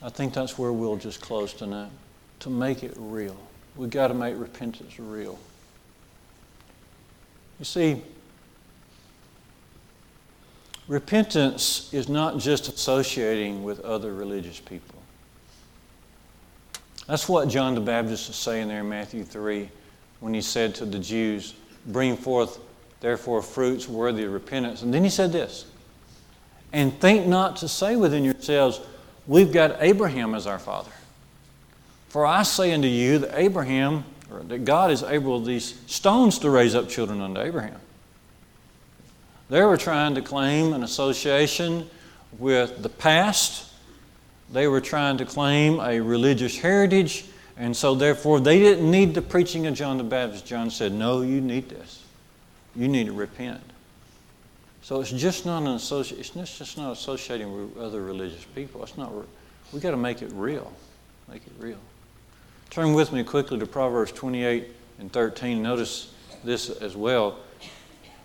I 0.00 0.08
think 0.08 0.32
that's 0.32 0.56
where 0.56 0.72
we'll 0.72 0.96
just 0.96 1.20
close 1.20 1.52
tonight. 1.52 1.90
To 2.40 2.50
make 2.50 2.84
it 2.84 2.94
real. 2.96 3.36
We've 3.76 3.90
got 3.90 4.08
to 4.08 4.14
make 4.14 4.38
repentance 4.38 4.98
real. 5.00 5.38
You 7.58 7.64
see, 7.64 8.02
repentance 10.86 11.92
is 11.92 12.08
not 12.08 12.38
just 12.38 12.68
associating 12.68 13.64
with 13.64 13.80
other 13.80 14.14
religious 14.14 14.60
people. 14.60 15.01
That's 17.06 17.28
what 17.28 17.48
John 17.48 17.74
the 17.74 17.80
Baptist 17.80 18.30
is 18.30 18.36
saying 18.36 18.68
there 18.68 18.80
in 18.80 18.88
Matthew 18.88 19.24
3 19.24 19.68
when 20.20 20.34
he 20.34 20.40
said 20.40 20.74
to 20.76 20.84
the 20.84 20.98
Jews, 20.98 21.54
Bring 21.86 22.16
forth 22.16 22.60
therefore 23.00 23.42
fruits 23.42 23.88
worthy 23.88 24.24
of 24.24 24.32
repentance. 24.32 24.82
And 24.82 24.94
then 24.94 25.02
he 25.02 25.10
said 25.10 25.32
this, 25.32 25.66
And 26.72 26.92
think 27.00 27.26
not 27.26 27.56
to 27.56 27.68
say 27.68 27.96
within 27.96 28.24
yourselves, 28.24 28.80
we've 29.26 29.52
got 29.52 29.76
Abraham 29.80 30.34
as 30.34 30.46
our 30.46 30.60
father. 30.60 30.92
For 32.08 32.26
I 32.26 32.42
say 32.42 32.72
unto 32.72 32.88
you 32.88 33.18
that 33.18 33.38
Abraham, 33.38 34.04
or 34.30 34.40
that 34.44 34.64
God 34.64 34.90
is 34.90 35.02
able 35.02 35.36
of 35.36 35.44
these 35.44 35.80
stones 35.86 36.38
to 36.40 36.50
raise 36.50 36.74
up 36.74 36.88
children 36.88 37.20
unto 37.20 37.40
Abraham. 37.40 37.80
They 39.48 39.62
were 39.62 39.76
trying 39.76 40.14
to 40.14 40.22
claim 40.22 40.72
an 40.72 40.82
association 40.82 41.88
with 42.38 42.82
the 42.82 42.88
past. 42.88 43.71
They 44.52 44.68
were 44.68 44.80
trying 44.80 45.16
to 45.18 45.24
claim 45.24 45.80
a 45.80 46.00
religious 46.00 46.58
heritage, 46.58 47.24
and 47.56 47.74
so 47.74 47.94
therefore 47.94 48.38
they 48.38 48.58
didn't 48.58 48.90
need 48.90 49.14
the 49.14 49.22
preaching 49.22 49.66
of 49.66 49.74
John 49.74 49.96
the 49.96 50.04
Baptist. 50.04 50.44
John 50.44 50.70
said, 50.70 50.92
No, 50.92 51.22
you 51.22 51.40
need 51.40 51.68
this. 51.68 52.04
You 52.76 52.88
need 52.88 53.06
to 53.06 53.12
repent. 53.12 53.62
So 54.82 55.00
it's 55.00 55.10
just 55.10 55.46
not 55.46 55.62
an 55.62 55.68
associate. 55.68 56.20
It's 56.20 56.58
just 56.58 56.76
not 56.76 56.92
associating 56.92 57.52
with 57.54 57.78
other 57.78 58.02
religious 58.02 58.44
people. 58.54 58.82
It's 58.82 58.98
not. 58.98 59.12
We 59.72 59.80
got 59.80 59.92
to 59.92 59.96
make 59.96 60.22
it 60.22 60.30
real. 60.32 60.70
Make 61.30 61.46
it 61.46 61.52
real. 61.58 61.78
Turn 62.68 62.92
with 62.92 63.12
me 63.12 63.22
quickly 63.22 63.58
to 63.58 63.66
Proverbs 63.66 64.12
28 64.12 64.68
and 64.98 65.12
13. 65.12 65.62
Notice 65.62 66.12
this 66.44 66.68
as 66.68 66.96
well. 66.96 67.38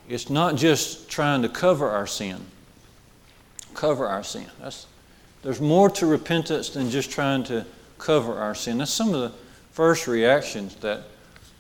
It's 0.10 0.30
not 0.30 0.56
just 0.56 1.10
trying 1.10 1.42
to 1.44 1.50
cover 1.50 1.90
our 1.90 2.08
sin. 2.08 2.46
Cover 3.74 4.08
our 4.08 4.24
sin. 4.24 4.48
That's, 4.60 4.88
there's 5.44 5.62
more 5.62 5.90
to 5.92 6.06
repentance 6.06 6.70
than 6.70 6.90
just 6.90 7.12
trying 7.12 7.44
to 7.46 7.66
cover 7.98 8.36
our 8.36 8.56
sin. 8.56 8.78
That's 8.80 8.92
some 8.92 9.14
of 9.14 9.22
the 9.22 9.38
first 9.72 10.08
reactions 10.08 10.76
that 10.78 11.04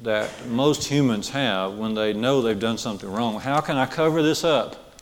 that 0.01 0.29
most 0.47 0.83
humans 0.83 1.29
have 1.29 1.73
when 1.73 1.95
they 1.95 2.13
know 2.13 2.41
they've 2.41 2.59
done 2.59 2.77
something 2.77 3.11
wrong. 3.11 3.39
How 3.39 3.61
can 3.61 3.77
I 3.77 3.85
cover 3.85 4.21
this 4.21 4.43
up? 4.43 4.93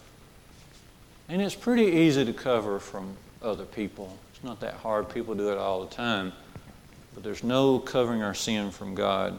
And 1.27 1.41
it's 1.41 1.55
pretty 1.55 1.83
easy 1.83 2.23
to 2.23 2.33
cover 2.33 2.79
from 2.79 3.15
other 3.41 3.65
people. 3.65 4.17
It's 4.33 4.43
not 4.43 4.59
that 4.61 4.75
hard. 4.75 5.09
People 5.09 5.35
do 5.35 5.51
it 5.51 5.57
all 5.57 5.83
the 5.83 5.93
time. 5.93 6.31
But 7.13 7.23
there's 7.23 7.43
no 7.43 7.79
covering 7.79 8.21
our 8.21 8.33
sin 8.33 8.71
from 8.71 8.95
God. 8.95 9.38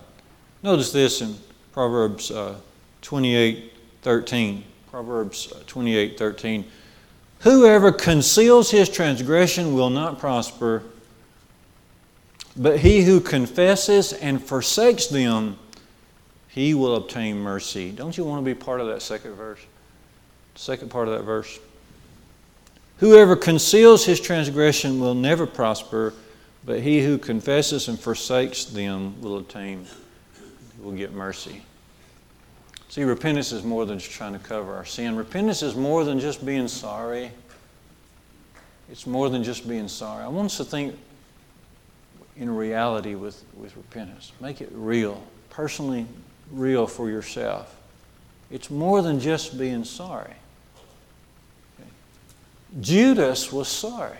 Notice 0.63 0.93
this 0.93 1.21
in 1.21 1.37
Proverbs 1.73 2.31
uh, 2.31 2.57
28 3.03 3.73
13. 4.03 4.65
Proverbs 4.91 5.53
uh, 5.53 5.63
28 5.67 6.19
13. 6.19 6.65
Whoever 7.41 7.93
conceals 7.93 8.71
his 8.71 8.89
transgression 8.89 9.75
will 9.75 9.91
not 9.91 10.19
prosper, 10.19 10.83
but 12.57 12.81
he 12.81 13.03
who 13.03 13.21
confesses 13.21 14.13
and 14.13 14.43
forsakes 14.43 15.07
them, 15.07 15.59
he 16.49 16.75
will 16.75 16.97
obtain 16.97 17.39
mercy. 17.39 17.91
Don't 17.91 18.17
you 18.17 18.25
want 18.25 18.45
to 18.45 18.45
be 18.45 18.59
part 18.59 18.81
of 18.81 18.87
that 18.89 19.03
second 19.03 19.35
verse? 19.35 19.61
Second 20.55 20.91
part 20.91 21.07
of 21.07 21.15
that 21.15 21.25
verse. 21.25 21.59
Whoever 22.99 23.37
conceals 23.37 24.07
his 24.07 24.21
transgression 24.21 24.99
will 24.99 25.15
never 25.15 25.47
prosper, 25.47 26.15
but 26.65 26.81
he 26.81 27.05
who 27.05 27.19
confesses 27.19 27.89
and 27.89 28.01
forsakes 28.01 28.65
them 28.65 29.21
will 29.21 29.37
obtain, 29.37 29.87
will 30.81 30.93
get 30.93 31.13
mercy. 31.13 31.63
See, 32.97 33.05
repentance 33.05 33.53
is 33.53 33.63
more 33.63 33.85
than 33.85 33.99
just 33.99 34.11
trying 34.11 34.33
to 34.33 34.39
cover 34.39 34.75
our 34.75 34.87
sin. 34.87 35.17
Repentance 35.17 35.63
is 35.63 35.77
more 35.77 36.03
than 36.03 36.19
just 36.19 36.47
being 36.47 36.67
sorry. 36.67 37.31
It's 38.91 39.07
more 39.07 39.29
than 39.29 39.45
just 39.45 39.69
being 39.69 39.87
sorry. 39.87 40.25
I 40.25 40.29
want 40.29 40.47
us 40.47 40.57
to 40.57 40.65
think 40.65 40.99
in 42.39 42.49
reality 42.49 43.15
with, 43.15 43.45
with 43.55 43.77
repentance. 43.77 44.33
Make 44.41 44.63
it 44.63 44.71
real, 44.73 45.23
personally 45.51 46.07
real 46.51 46.87
for 46.87 47.11
yourself. 47.11 47.77
It's 48.51 48.71
more 48.71 49.03
than 49.03 49.21
just 49.21 49.59
being 49.59 49.85
sorry. 49.85 50.33
Judas 52.81 53.53
was 53.53 53.69
sorry. 53.69 54.17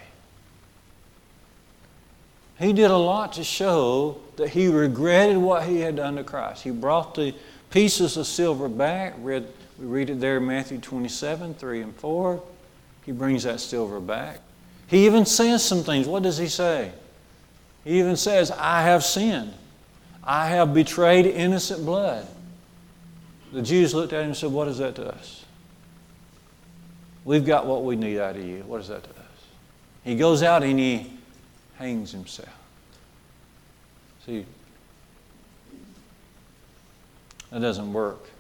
He 2.59 2.75
did 2.75 2.91
a 2.91 2.97
lot 2.99 3.33
to 3.35 3.45
show 3.45 4.19
that 4.37 4.51
he 4.51 4.69
regretted 4.69 5.39
what 5.39 5.63
he 5.63 5.81
had 5.81 5.97
done 5.97 6.17
to 6.17 6.25
Christ. 6.25 6.63
He 6.63 6.71
brought 6.71 7.15
the 7.15 7.35
pieces 7.71 8.17
of 8.17 8.27
silver 8.27 8.69
back. 8.69 9.15
Read, 9.19 9.47
we 9.79 9.87
read 9.87 10.11
it 10.11 10.21
there 10.21 10.39
in 10.39 10.47
Matthew 10.47 10.79
27, 10.79 11.55
3 11.55 11.83
and 11.83 11.95
4. 11.97 12.43
He 13.05 13.13
brings 13.13 13.45
that 13.45 13.61
silver 13.61 14.01
back. 14.01 14.41
He 14.89 15.07
even 15.07 15.27
says 15.27 15.65
some 15.65 15.83
things. 15.83 16.07
What 16.07 16.23
does 16.23 16.39
he 16.39 16.49
say? 16.49 16.93
He 17.85 17.99
even 17.99 18.17
says, 18.17 18.51
I 18.51 18.83
have 18.83 19.05
sinned. 19.05 19.55
I 20.23 20.49
have 20.49 20.75
betrayed 20.75 21.27
innocent 21.27 21.85
blood. 21.85 22.27
The 23.53 23.63
Jews 23.63 23.95
looked 23.95 24.13
at 24.13 24.21
him 24.21 24.27
and 24.27 24.37
said, 24.37 24.51
What 24.51 24.67
is 24.69 24.79
that 24.79 24.97
to 24.97 25.09
us? 25.09 25.45
We've 27.25 27.47
got 27.47 27.67
what 27.67 27.85
we 27.85 27.97
need 27.97 28.19
out 28.19 28.37
of 28.37 28.45
you. 28.45 28.63
What 28.67 28.81
is 28.81 28.89
that 28.89 29.03
to 29.05 29.11
us? 29.11 29.17
He 30.05 30.17
goes 30.17 30.43
out 30.43 30.63
and 30.63 30.79
he 30.79 31.13
hangs 31.77 32.13
himself. 32.13 32.49
See, 34.25 34.47
that 37.51 37.61
doesn't 37.61 37.93
work. 37.93 38.31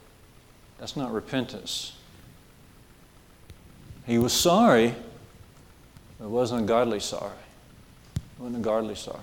That's 0.78 0.96
not 0.96 1.12
repentance. 1.12 1.96
He 4.06 4.18
was 4.18 4.32
sorry, 4.32 4.94
but 6.18 6.26
it 6.26 6.30
wasn't 6.30 6.62
a 6.62 6.66
godly 6.66 7.00
sorry. 7.00 7.32
It 8.14 8.42
wasn't 8.42 8.58
a 8.58 8.64
godly 8.64 8.94
sorrow. 8.94 9.20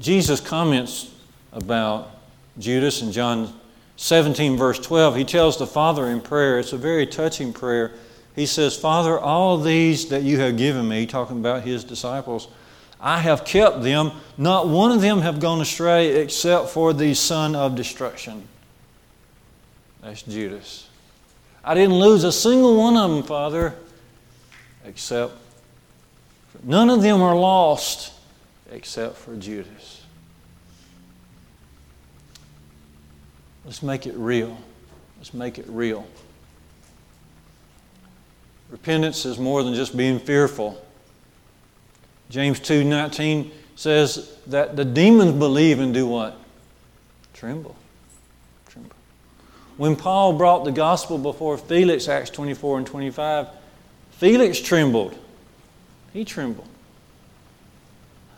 Jesus 0.00 0.40
comments 0.40 1.14
about 1.52 2.10
Judas 2.58 3.02
in 3.02 3.12
John 3.12 3.52
17, 3.96 4.56
verse 4.56 4.78
12. 4.78 5.16
He 5.16 5.24
tells 5.24 5.58
the 5.58 5.66
Father 5.66 6.06
in 6.06 6.20
prayer, 6.20 6.58
it's 6.58 6.72
a 6.72 6.78
very 6.78 7.06
touching 7.06 7.52
prayer. 7.52 7.92
He 8.34 8.46
says, 8.46 8.76
Father, 8.76 9.18
all 9.18 9.58
these 9.58 10.08
that 10.08 10.22
you 10.22 10.38
have 10.40 10.56
given 10.56 10.86
me, 10.86 11.06
talking 11.06 11.38
about 11.38 11.62
his 11.62 11.84
disciples, 11.84 12.48
I 13.00 13.20
have 13.20 13.44
kept 13.44 13.82
them. 13.82 14.12
Not 14.38 14.68
one 14.68 14.92
of 14.92 15.00
them 15.00 15.20
have 15.20 15.40
gone 15.40 15.60
astray 15.60 16.16
except 16.20 16.70
for 16.70 16.92
the 16.92 17.14
son 17.14 17.54
of 17.54 17.74
destruction. 17.74 18.46
That's 20.02 20.22
Judas. 20.22 20.88
I 21.64 21.74
didn't 21.74 21.96
lose 21.98 22.24
a 22.24 22.32
single 22.32 22.76
one 22.76 22.96
of 22.96 23.10
them, 23.10 23.22
Father, 23.22 23.74
except 24.84 25.34
none 26.62 26.90
of 26.90 27.02
them 27.02 27.20
are 27.20 27.34
lost 27.34 28.12
except 28.70 29.16
for 29.16 29.36
Judas. 29.36 30.02
Let's 33.64 33.82
make 33.82 34.06
it 34.06 34.14
real. 34.14 34.56
Let's 35.18 35.34
make 35.34 35.58
it 35.58 35.66
real. 35.68 36.06
Repentance 38.70 39.24
is 39.24 39.38
more 39.38 39.64
than 39.64 39.74
just 39.74 39.96
being 39.96 40.20
fearful. 40.20 40.80
James 42.30 42.60
2:19 42.60 43.50
says 43.76 44.30
that 44.46 44.76
the 44.76 44.84
demons 44.84 45.32
believe 45.32 45.80
and 45.80 45.92
do 45.92 46.06
what? 46.06 46.38
Tremble. 47.34 47.76
Tremble. 48.68 48.96
When 49.76 49.96
Paul 49.96 50.32
brought 50.32 50.64
the 50.64 50.72
gospel 50.72 51.18
before 51.18 51.58
Felix, 51.58 52.08
Acts 52.08 52.30
24 52.30 52.78
and 52.78 52.86
25, 52.86 53.48
Felix 54.12 54.60
trembled. 54.60 55.16
He 56.12 56.24
trembled. 56.24 56.68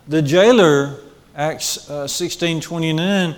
The 0.07 0.21
jailer, 0.21 0.97
Acts 1.35 1.89
uh, 1.89 2.07
16 2.07 2.61
29, 2.61 3.35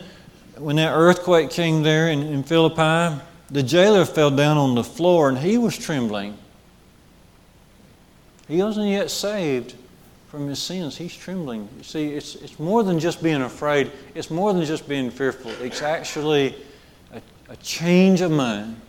when 0.57 0.77
that 0.77 0.93
earthquake 0.93 1.51
came 1.51 1.83
there 1.83 2.09
in, 2.09 2.23
in 2.23 2.43
Philippi, 2.43 3.21
the 3.51 3.61
jailer 3.61 4.05
fell 4.05 4.31
down 4.31 4.57
on 4.57 4.75
the 4.75 4.83
floor 4.83 5.29
and 5.29 5.37
he 5.37 5.57
was 5.57 5.77
trembling. 5.77 6.37
He 8.47 8.61
wasn't 8.61 8.87
yet 8.87 9.11
saved 9.11 9.75
from 10.31 10.47
his 10.47 10.59
sins. 10.59 10.95
He's 10.95 11.13
trembling. 11.13 11.67
You 11.77 11.83
see, 11.83 12.07
it's, 12.13 12.35
it's 12.35 12.57
more 12.57 12.83
than 12.83 12.99
just 12.99 13.21
being 13.21 13.41
afraid, 13.41 13.91
it's 14.15 14.31
more 14.31 14.53
than 14.53 14.63
just 14.63 14.87
being 14.87 15.11
fearful. 15.11 15.51
It's 15.59 15.81
actually 15.81 16.55
a, 17.11 17.21
a 17.49 17.57
change 17.57 18.21
of 18.21 18.31
mind 18.31 18.79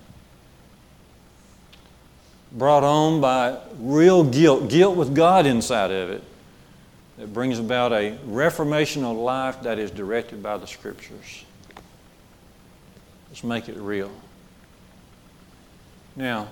brought 2.53 2.85
on 2.85 3.21
by 3.21 3.59
real 3.81 4.23
guilt, 4.23 4.71
guilt 4.71 4.97
with 4.97 5.17
God 5.17 5.45
inside 5.45 5.91
of 5.91 6.11
it, 6.11 6.23
that 7.19 7.35
brings 7.35 7.59
about 7.59 7.93
a 7.93 8.17
reformation 8.25 9.03
of 9.03 9.17
life 9.17 9.63
that 9.63 9.81
is 9.81 9.91
directed 9.91 10.45
by 10.45 10.59
the 10.59 10.67
Scriptures. 10.69 11.45
Let's 13.31 13.43
make 13.43 13.69
it 13.69 13.79
real. 13.79 14.13
Now, 16.15 16.47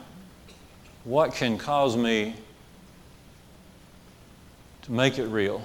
what 1.04 1.32
can 1.32 1.58
cause 1.58 1.96
me 1.96 2.34
make 4.90 5.18
it 5.18 5.26
real? 5.26 5.62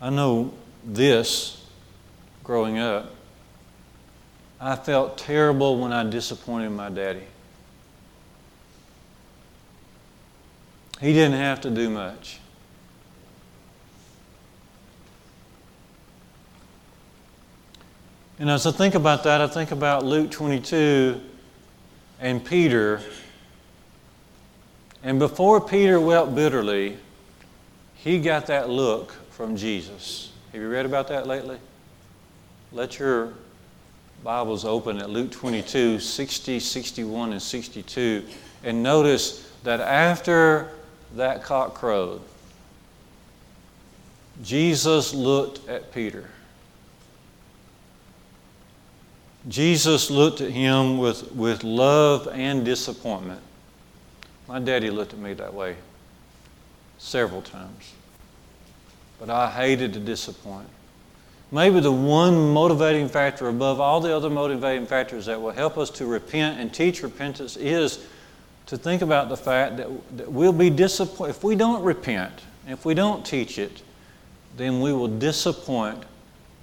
I 0.00 0.10
know 0.10 0.52
this 0.84 1.62
growing 2.42 2.78
up. 2.78 3.10
I 4.60 4.76
felt 4.76 5.18
terrible 5.18 5.78
when 5.78 5.92
I 5.92 6.08
disappointed 6.08 6.70
my 6.70 6.88
daddy. 6.88 7.24
He 11.00 11.12
didn't 11.12 11.38
have 11.38 11.60
to 11.62 11.70
do 11.70 11.90
much. 11.90 12.38
And 18.38 18.50
as 18.50 18.66
I 18.66 18.72
think 18.72 18.96
about 18.96 19.22
that, 19.24 19.40
I 19.40 19.46
think 19.46 19.70
about 19.70 20.04
Luke 20.04 20.30
22 20.30 21.20
and 22.20 22.44
Peter. 22.44 23.00
And 25.04 25.20
before 25.20 25.60
Peter 25.60 26.00
wept 26.00 26.34
bitterly, 26.34 26.96
he 27.94 28.20
got 28.20 28.46
that 28.46 28.68
look 28.68 29.12
from 29.30 29.56
Jesus. 29.56 30.32
Have 30.52 30.60
you 30.60 30.68
read 30.68 30.84
about 30.84 31.06
that 31.08 31.28
lately? 31.28 31.58
Let 32.72 32.98
your 32.98 33.32
Bibles 34.24 34.64
open 34.64 34.98
at 34.98 35.10
Luke 35.10 35.30
22, 35.30 36.00
60, 36.00 36.58
61, 36.58 37.32
and 37.32 37.40
62. 37.42 38.24
And 38.64 38.82
notice 38.82 39.48
that 39.62 39.80
after 39.80 40.70
that 41.14 41.44
cock 41.44 41.74
crowed, 41.74 42.20
Jesus 44.42 45.14
looked 45.14 45.68
at 45.68 45.92
Peter. 45.94 46.28
Jesus 49.48 50.10
looked 50.10 50.40
at 50.40 50.50
him 50.50 50.98
with, 50.98 51.32
with 51.32 51.64
love 51.64 52.28
and 52.32 52.64
disappointment. 52.64 53.40
My 54.48 54.58
daddy 54.58 54.90
looked 54.90 55.12
at 55.12 55.18
me 55.18 55.34
that 55.34 55.52
way 55.52 55.76
several 56.98 57.42
times. 57.42 57.92
But 59.20 59.30
I 59.30 59.50
hated 59.50 59.92
to 59.94 60.00
disappoint. 60.00 60.68
Maybe 61.52 61.80
the 61.80 61.92
one 61.92 62.52
motivating 62.52 63.08
factor 63.08 63.48
above 63.48 63.80
all 63.80 64.00
the 64.00 64.14
other 64.14 64.30
motivating 64.30 64.86
factors 64.86 65.26
that 65.26 65.40
will 65.40 65.52
help 65.52 65.78
us 65.78 65.90
to 65.90 66.06
repent 66.06 66.58
and 66.58 66.72
teach 66.72 67.02
repentance 67.02 67.56
is 67.56 68.04
to 68.66 68.78
think 68.78 69.02
about 69.02 69.28
the 69.28 69.36
fact 69.36 69.76
that, 69.76 69.88
that 70.16 70.32
we'll 70.32 70.52
be 70.52 70.70
disappointed. 70.70 71.30
If 71.30 71.44
we 71.44 71.54
don't 71.54 71.82
repent, 71.84 72.32
if 72.66 72.84
we 72.84 72.94
don't 72.94 73.24
teach 73.24 73.58
it, 73.58 73.82
then 74.56 74.80
we 74.80 74.92
will 74.92 75.08
disappoint 75.08 76.02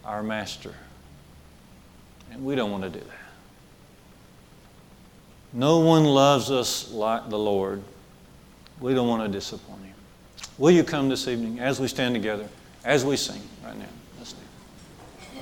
our 0.04 0.24
Master. 0.24 0.74
And 2.32 2.46
we 2.46 2.56
don't 2.56 2.72
want 2.72 2.84
to 2.84 2.90
do 2.90 3.00
that. 3.00 3.22
No 5.54 5.80
one 5.80 6.06
loves 6.06 6.50
us 6.50 6.92
like 6.92 7.30
the 7.30 7.38
Lord. 7.38 7.84
We 8.80 8.94
don't 8.94 9.08
want 9.08 9.24
to 9.24 9.30
disappoint 9.30 9.84
Him. 9.84 9.96
Will 10.58 10.72
you 10.72 10.84
come 10.84 11.10
this 11.10 11.28
evening 11.28 11.60
as 11.60 11.80
we 11.80 11.88
stand 11.88 12.16
together, 12.16 12.48
as 12.86 13.04
we 13.04 13.18
sing 13.18 13.42
right 13.64 13.78
now? 13.78 13.86